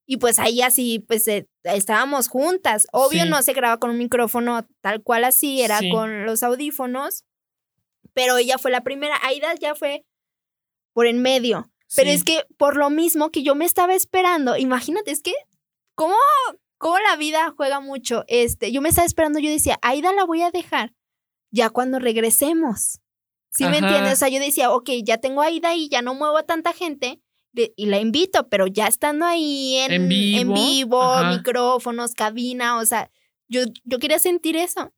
[0.09, 2.87] Y pues ahí así, pues eh, estábamos juntas.
[2.93, 3.29] Obvio Sí.
[3.29, 5.89] no se graba con un micrófono tal cual así, era Sí.
[5.91, 7.25] con los audífonos.
[8.13, 9.15] Pero ella fue la primera.
[9.23, 10.05] Aida ya fue
[10.93, 11.69] por en medio.
[11.95, 12.15] Pero Sí.
[12.15, 15.33] es que por lo mismo que yo me estaba esperando, imagínate, es que
[15.93, 16.15] cómo,
[16.77, 18.23] cómo la vida juega mucho.
[18.27, 20.93] Este, yo me estaba esperando, yo decía, Aida la voy a dejar
[21.51, 22.99] ya cuando regresemos.
[23.51, 24.13] ¿Sí me entiendes?
[24.13, 26.73] O sea, yo decía, ok, ya tengo a Aida y ya no muevo a tanta
[26.73, 27.19] gente
[27.57, 31.01] de- y la invito, pero ya estando ahí en, En en vivo, vivo,
[31.35, 33.11] micrófonos, cabina, o sea,
[33.49, 34.93] yo, yo quería sentir eso.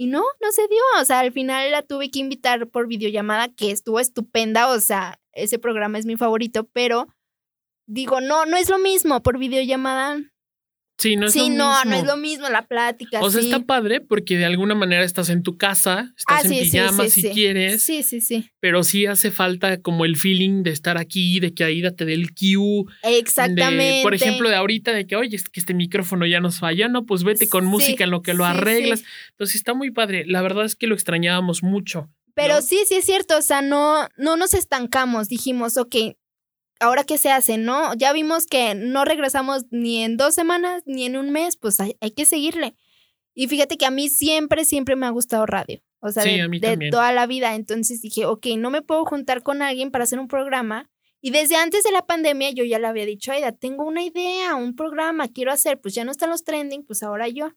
[0.00, 0.78] Y no, no se dio.
[1.00, 4.68] O sea, al final la tuve que invitar por videollamada, que estuvo estupenda.
[4.70, 7.08] O sea, ese programa es mi favorito, pero
[7.88, 10.18] digo, no, no es lo mismo por videollamada.
[11.00, 11.90] Sí, no es sí, lo no, mismo.
[11.90, 13.20] no es lo mismo la plática.
[13.22, 13.46] O sea, sí.
[13.46, 17.04] está padre porque de alguna manera estás en tu casa, estás Ah, en sí, pijama
[17.04, 18.50] sí, si quieres, Sí, sí, sí.
[18.58, 22.14] pero sí hace falta como el feeling de estar aquí, de que Aida te dé
[22.14, 22.84] el cue.
[23.04, 23.98] Exactamente.
[23.98, 26.88] De, por ejemplo, de ahorita, de que, oye, es que este micrófono ya nos falla,
[26.88, 29.04] no, pues vete con música en lo que lo arreglas.
[29.30, 30.24] Entonces está muy padre.
[30.26, 32.10] La verdad es que lo extrañábamos mucho.
[32.34, 32.62] Pero ¿no?
[32.62, 35.94] sí, sí es cierto, o sea, no, no nos estancamos, dijimos, ok,
[36.80, 37.94] ahora qué se hace, ¿no?
[37.94, 41.96] Ya vimos que no regresamos ni en dos semanas ni en un mes, pues hay,
[42.00, 42.74] hay que seguirle.
[43.34, 46.76] Y fíjate que a mí siempre, siempre me ha gustado radio, o sea, Sí, de,
[46.76, 47.54] de toda la vida.
[47.54, 50.90] Entonces dije, ok, no me puedo juntar con alguien para hacer un programa.
[51.20, 54.54] Y desde antes de la pandemia yo ya le había dicho, Aida, tengo una idea,
[54.56, 57.52] un programa, quiero hacer, pues ya no están los trending, pues ahora yo.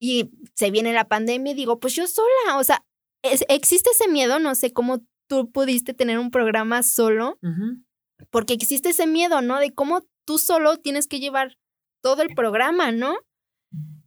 [0.00, 2.84] Y se viene la pandemia y digo, pues yo sola, o sea,
[3.22, 7.82] es- existe ese miedo, no sé cómo tú pudiste tener un programa solo, Ujú.
[8.30, 9.58] Porque existe ese miedo, ¿no?
[9.58, 11.58] De cómo tú solo tienes que llevar
[12.02, 13.16] todo el programa, ¿no?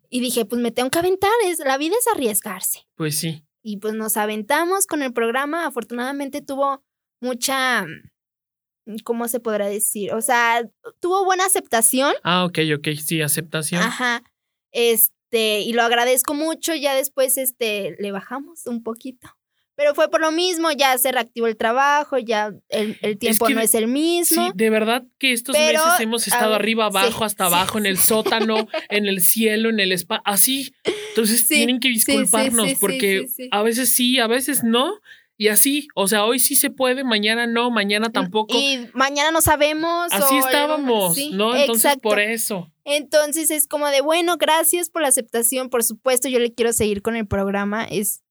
[0.10, 2.86] Y dije, pues me tengo que aventar, es, la vida es arriesgarse.
[2.96, 3.46] Pues sí.
[3.64, 6.84] Y pues nos aventamos con el programa, afortunadamente tuvo
[7.22, 7.86] mucha,
[9.04, 10.14] ¿cómo se podrá decir?
[10.14, 10.68] O sea,
[11.00, 12.14] tuvo buena aceptación.
[12.24, 12.88] Ah, ok, ok.
[13.04, 13.82] Sí, aceptación.
[13.82, 14.24] Ajá.
[14.72, 16.74] Este, y lo agradezco mucho.
[16.76, 19.30] Ya después, este, le bajamos un poquito.
[19.82, 23.56] Pero fue por lo mismo, ya se reactivó el trabajo, ya el, el tiempo que
[23.56, 24.46] no es el mismo.
[24.46, 27.52] Sí, de verdad que estos Pero, meses hemos estado ver, arriba, sí, abajo, hasta sí,
[27.52, 30.72] abajo, en el sótano, en el cielo, en el spa, así.
[31.10, 35.00] Entonces tienen que disculparnos porque a veces sí, a veces no.
[35.36, 38.56] Y así, o sea, hoy sí se puede, mañana no, mañana tampoco.
[38.56, 40.10] Y mañana no sabemos.
[40.12, 41.56] así o estábamos, ¿no?
[41.56, 42.08] Entonces exacto.
[42.08, 42.72] por eso.
[42.86, 45.72] Entonces es como de, bueno, gracias por la aceptación.
[45.72, 47.84] Por supuesto, yo le quiero seguir con el programa.
[47.84, 48.22] Es,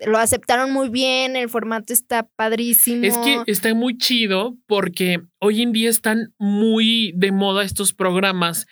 [0.00, 3.04] lo aceptaron muy bien, el formato está padrísimo.
[3.04, 8.66] Es que está muy chido porque hoy en día están muy de moda estos programas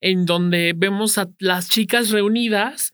[0.00, 2.92] en donde vemos a las chicas reunidas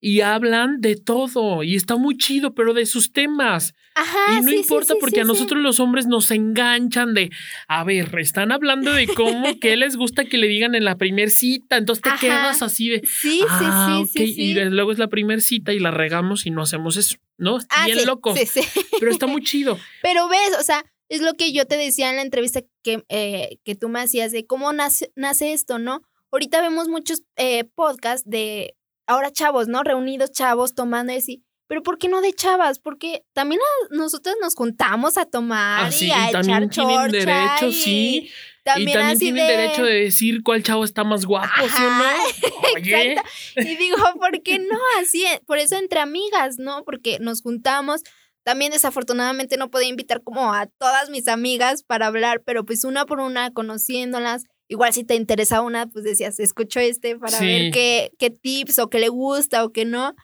[0.00, 3.74] y hablan de todo y está muy chido, pero de sus temas.
[3.94, 7.30] Ajá, y no sí, importa sí, porque a nosotros los hombres nos enganchan de,
[7.66, 11.30] a ver, están hablando de cómo, qué les gusta que le digan en la primer
[11.30, 12.20] cita, entonces te Ajá.
[12.20, 15.72] quedas así de, Sí, ah, sí, ok", sí, sí, y luego es la primer cita
[15.72, 17.16] y la regamos y no hacemos eso.
[17.38, 17.58] ¿no?
[17.70, 18.34] Ah, Bien loco.
[18.36, 18.60] sí, sí.
[18.98, 19.78] Pero está muy chido.
[20.02, 23.58] Pero ves, o sea, es lo que yo te decía en la entrevista que, eh,
[23.64, 26.02] que tú me hacías de cómo nace, nace esto, ¿no?
[26.32, 28.74] Ahorita vemos muchos eh, podcasts de
[29.06, 29.82] ahora chavos, ¿no?
[29.82, 31.42] Reunidos chavos tomando y así.
[31.68, 32.78] Pero ¿por qué no de chavas?
[32.78, 36.86] Porque también a- nosotros nos juntamos a tomar Ah, sí, y a y también echar
[36.86, 38.30] tienen derecho, y sí.
[38.64, 39.56] También y también tienen de...
[39.56, 42.50] derecho de decir cuál chavo está más guapo, ¿sí o Ajá, no?
[42.76, 43.30] Oye, Exacto.
[43.62, 44.78] Y digo, ¿por qué no?
[45.00, 46.84] Así, eh, por eso entre amigas, ¿no?
[46.84, 48.02] Porque nos juntamos.
[48.44, 53.04] También desafortunadamente no podía invitar como a todas mis amigas para hablar, pero pues una
[53.06, 54.44] por una, conociéndolas.
[54.68, 57.46] Igual si te interesa una, pues decías, escucho este para Sí.
[57.46, 60.14] ver qué, qué tips o qué le gusta o qué no.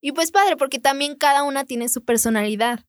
[0.00, 2.80] Y pues padre, porque también cada una tiene su personalidad.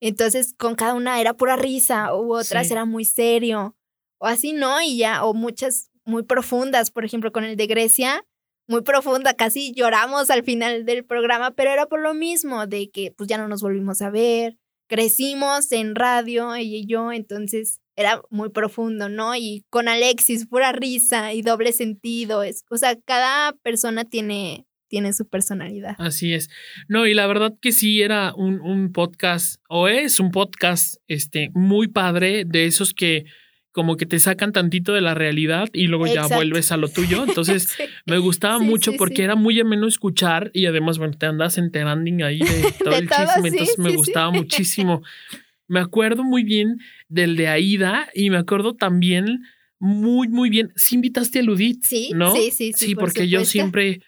[0.00, 2.72] Entonces, con cada una era pura risa, u otras Sí.
[2.72, 3.76] era muy serio,
[4.18, 4.80] o así, ¿no?
[4.82, 8.24] Y ya, o muchas muy profundas, por ejemplo, con el de Grecia,
[8.68, 13.12] muy profunda, casi lloramos al final del programa, pero era por lo mismo, de que
[13.16, 18.20] pues ya no nos volvimos a ver, crecimos en radio, ella y yo, entonces era
[18.30, 19.34] muy profundo, ¿no?
[19.34, 25.12] Y con Alexis, pura risa y doble sentido, es, o sea, cada persona tiene, tiene
[25.12, 25.96] su personalidad.
[25.98, 26.48] Así es.
[26.88, 31.50] No, y la verdad que sí era un, un podcast, o es un podcast, este,
[31.54, 33.24] muy padre, de esos que
[33.72, 37.24] como que te sacan tantito de la realidad y luego ya vuelves a lo tuyo.
[37.28, 37.82] Entonces, Sí.
[38.06, 41.58] me gustaba Sí, mucho sí, porque era muy ameno escuchar y además, bueno, te andas
[41.58, 45.02] enterando ahí de todo De el todo, chisme, entonces me gustaba muchísimo.
[45.68, 49.40] Me acuerdo muy bien del de Aida y me acuerdo también
[49.78, 50.70] muy, muy bien.
[50.76, 52.34] Sí invitaste a Ludit, Sí, ¿no?
[52.34, 54.00] sí, sí, sí, Sí, por porque yo siempre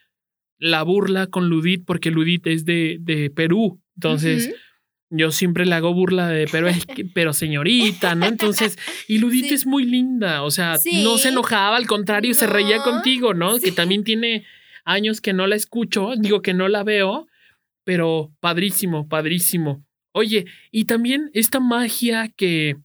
[0.59, 3.81] la burla con Ludit porque Ludit es de, de Perú.
[3.97, 4.55] Entonces,
[5.11, 6.69] yo siempre le hago burla de, pero
[7.15, 8.27] pero señorita, ¿no?
[8.27, 8.77] Entonces,
[9.09, 9.55] y Ludit Sí.
[9.55, 11.03] es muy linda, o sea, Sí.
[11.03, 13.57] no se enojaba, al contrario, se reía No, contigo, ¿no?
[13.57, 13.65] sí.
[13.65, 14.45] Que también tiene
[14.85, 17.27] años que no la escucho, digo que no la veo,
[17.85, 19.85] pero padrísimo, padrísimo.
[20.13, 22.77] Oye, y también esta magia que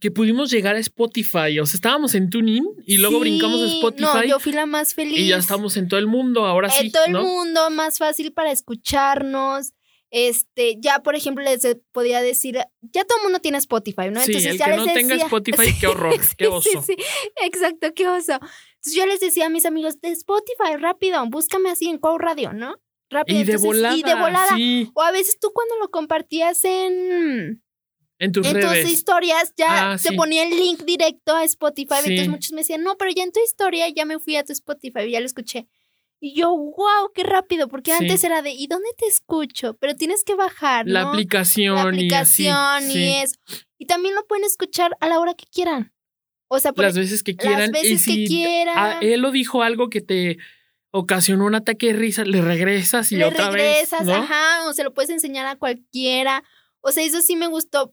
[0.00, 3.64] que pudimos llegar a Spotify, o sea, estábamos en TuneIn y luego Sí, brincamos a
[3.66, 5.18] No, Spotify yo fui la más feliz.
[5.20, 7.22] y ya estamos en todo el mundo, ahora en sí, todo el ¿no?
[7.22, 9.72] mundo, más fácil para escucharnos.
[10.10, 11.60] Este, ya por ejemplo les
[11.92, 14.20] podía decir, ya todo el mundo tiene Spotify, ¿no?
[14.20, 16.70] Sí, el ya que les no tenga Spotify, qué horror, qué oso.
[16.70, 16.96] Sí, sí,
[17.42, 18.32] exacto, qué oso.
[18.34, 22.52] Entonces yo les decía a mis amigos, de Spotify, rápido, búscame así en Cow Radio,
[22.52, 22.76] ¿no?
[23.14, 23.40] Rápido.
[23.40, 24.56] Y de entonces, volada, Y de volada.
[24.56, 27.62] sí, O a veces tú cuando lo compartías en,
[28.18, 28.90] en tus en tus redes.
[28.90, 30.16] historias, ya Ah, te sí.
[30.16, 31.96] ponía el link directo a Spotify.
[32.02, 32.10] Sí.
[32.10, 34.52] Entonces muchos me decían, no, pero ya en tu historia ya me fui a tu
[34.52, 35.66] Spotify, ya lo escuché.
[36.20, 37.96] Y yo, wow, qué rápido, porque Sí.
[38.00, 39.74] antes era de, ¿y dónde te escucho?
[39.78, 41.08] Pero tienes que bajar, La ¿no?
[41.10, 42.92] aplicación, La aplicación y y, así.
[42.92, 43.12] sí.
[43.22, 43.34] eso.
[43.78, 45.92] Y también lo pueden escuchar a la hora que quieran.
[46.48, 47.70] O sea, por Las veces que quieran.
[47.72, 48.78] veces y que si quieran.
[48.78, 50.38] a- él lo dijo algo que te
[50.96, 54.16] ocasionó un ataque de risa, le regresas y le otra regresas, vez.
[54.16, 54.22] ¿no?
[54.22, 56.44] ajá, o se lo puedes enseñar a cualquiera.
[56.80, 57.92] O sea, eso sí me gustó,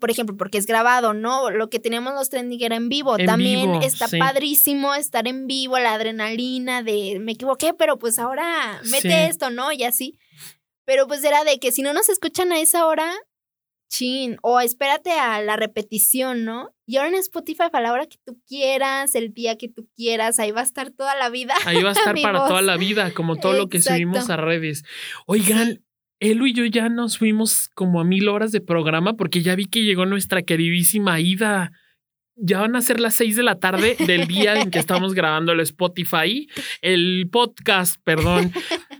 [0.00, 1.50] por ejemplo, porque es grabado, ¿no?
[1.50, 3.16] Lo que teníamos los trending era en vivo.
[3.16, 4.18] En También vivo, está sí.
[4.18, 9.30] padrísimo estar en vivo, la adrenalina de me equivoqué, pero pues ahora mete Sí.
[9.30, 9.70] esto, ¿no?
[9.70, 10.18] Y así.
[10.84, 13.14] Pero pues era de que si no nos escuchan a esa hora,
[13.90, 16.74] chin, o espérate a la repetición, ¿no?
[16.86, 20.38] Y ahora en Spotify a la hora que tú quieras, el día que tú quieras,
[20.38, 21.54] ahí va a estar toda la vida.
[21.66, 22.48] Ahí va a estar para voz.
[22.48, 24.84] toda la vida, como todo lo que subimos a redes.
[25.26, 25.84] Oigan,
[26.20, 29.66] Elo y yo ya nos fuimos como a mil horas de programa porque ya vi
[29.66, 31.72] que llegó nuestra queridísima Ida.
[32.42, 35.52] Ya van a ser las seis de la tarde del día en que estamos grabando
[35.52, 36.48] el Spotify,
[36.80, 38.52] el podcast, perdón.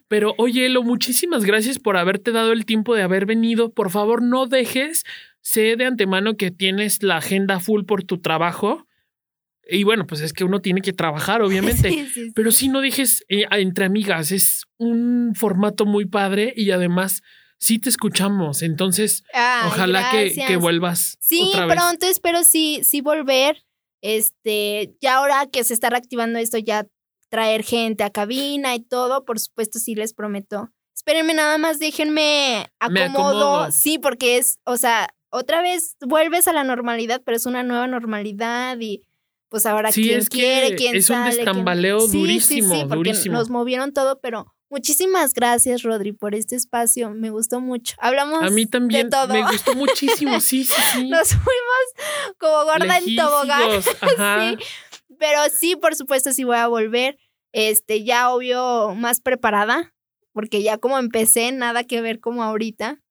[0.08, 3.72] Pero oye, Elo, muchísimas gracias por haberte dado el tiempo de haber venido.
[3.72, 5.04] Por favor, no dejes,
[5.40, 8.86] sé de antemano que tienes la agenda full por tu trabajo.
[9.68, 11.90] Y bueno, pues es que uno tiene que trabajar, obviamente.
[11.90, 12.32] Sí, sí, sí.
[12.34, 17.22] Pero sí no dejes eh, entre amigas, es un formato muy padre y además
[17.60, 18.62] sí te escuchamos.
[18.62, 21.76] Entonces, Ay, ojalá que, que vuelvas Sí, otra vez.
[21.76, 23.64] pronto espero sí, sí volver.
[24.02, 26.86] Este, ya ahora que se está reactivando esto, ya
[27.28, 30.70] traer gente a cabina y todo, por supuesto, sí les prometo.
[30.94, 33.56] Espérenme nada más, déjenme Me acomodo.
[33.56, 33.72] acomodo.
[33.72, 37.86] Sí, porque es, o sea, otra vez vuelves a la normalidad, pero es una nueva
[37.86, 39.02] normalidad y
[39.48, 42.74] pues ahora Sí, quién es quiere, quién es un sale, quién- descambaleo Sí, sí, durísimo,
[42.74, 43.36] sí, porque durísimo.
[43.36, 47.10] nos movieron todo, pero muchísimas gracias, Rodri, por este espacio.
[47.10, 47.96] Me gustó mucho.
[47.98, 49.34] Hablamos A mí también de todo.
[49.34, 51.08] me gustó muchísimo, sí, sí, sí.
[51.08, 53.70] Nos fuimos como gorda en tobogán.
[54.60, 57.18] Sí, pero sí, por supuesto, sí voy a volver.
[57.52, 59.94] Este, ya obvio, más preparada,
[60.32, 63.02] porque ya como empecé, nada que ver como ahorita.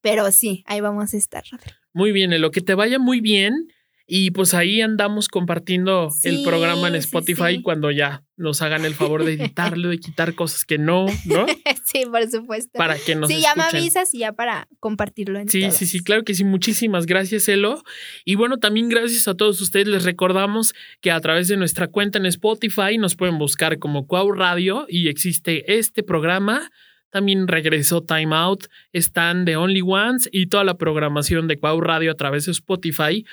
[0.00, 1.72] Pero sí, ahí vamos a estar, Rodri.
[1.94, 3.68] Muy bien, en lo que te vaya muy bien.
[4.06, 7.62] Y pues ahí andamos compartiendo el programa en Spotify sí.
[7.62, 11.46] cuando ya nos hagan el favor de editarlo, de quitar cosas que no, ¿no?
[11.84, 12.72] sí, por supuesto.
[12.76, 13.80] Para que nos sí, ya me escuchen.
[13.80, 15.74] avisas y ya para compartirlo en Sí, todos.
[15.76, 16.44] sí, sí, claro que sí.
[16.44, 17.82] Muchísimas gracias, Elo.
[18.26, 19.88] Y bueno, también gracias a todos ustedes.
[19.88, 24.32] Les recordamos que a través de nuestra cuenta en Spotify nos pueden buscar como Cuau
[24.32, 26.70] Radio y existe este programa.
[27.10, 32.10] También regresó Time Out, están The Only Ones y toda la programación de Cuau Radio
[32.10, 33.24] a través de Spotify,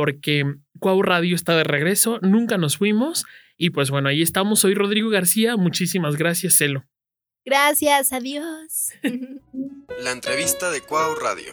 [0.00, 3.26] porque Cuau Radio está de regreso, nunca nos fuimos.
[3.58, 4.60] Y pues bueno, ahí estamos.
[4.60, 5.58] Soy Rodrigo García.
[5.58, 6.86] Muchísimas gracias, Elo.
[7.44, 8.92] Gracias, adiós.
[10.02, 11.52] La entrevista de Cuau Radio.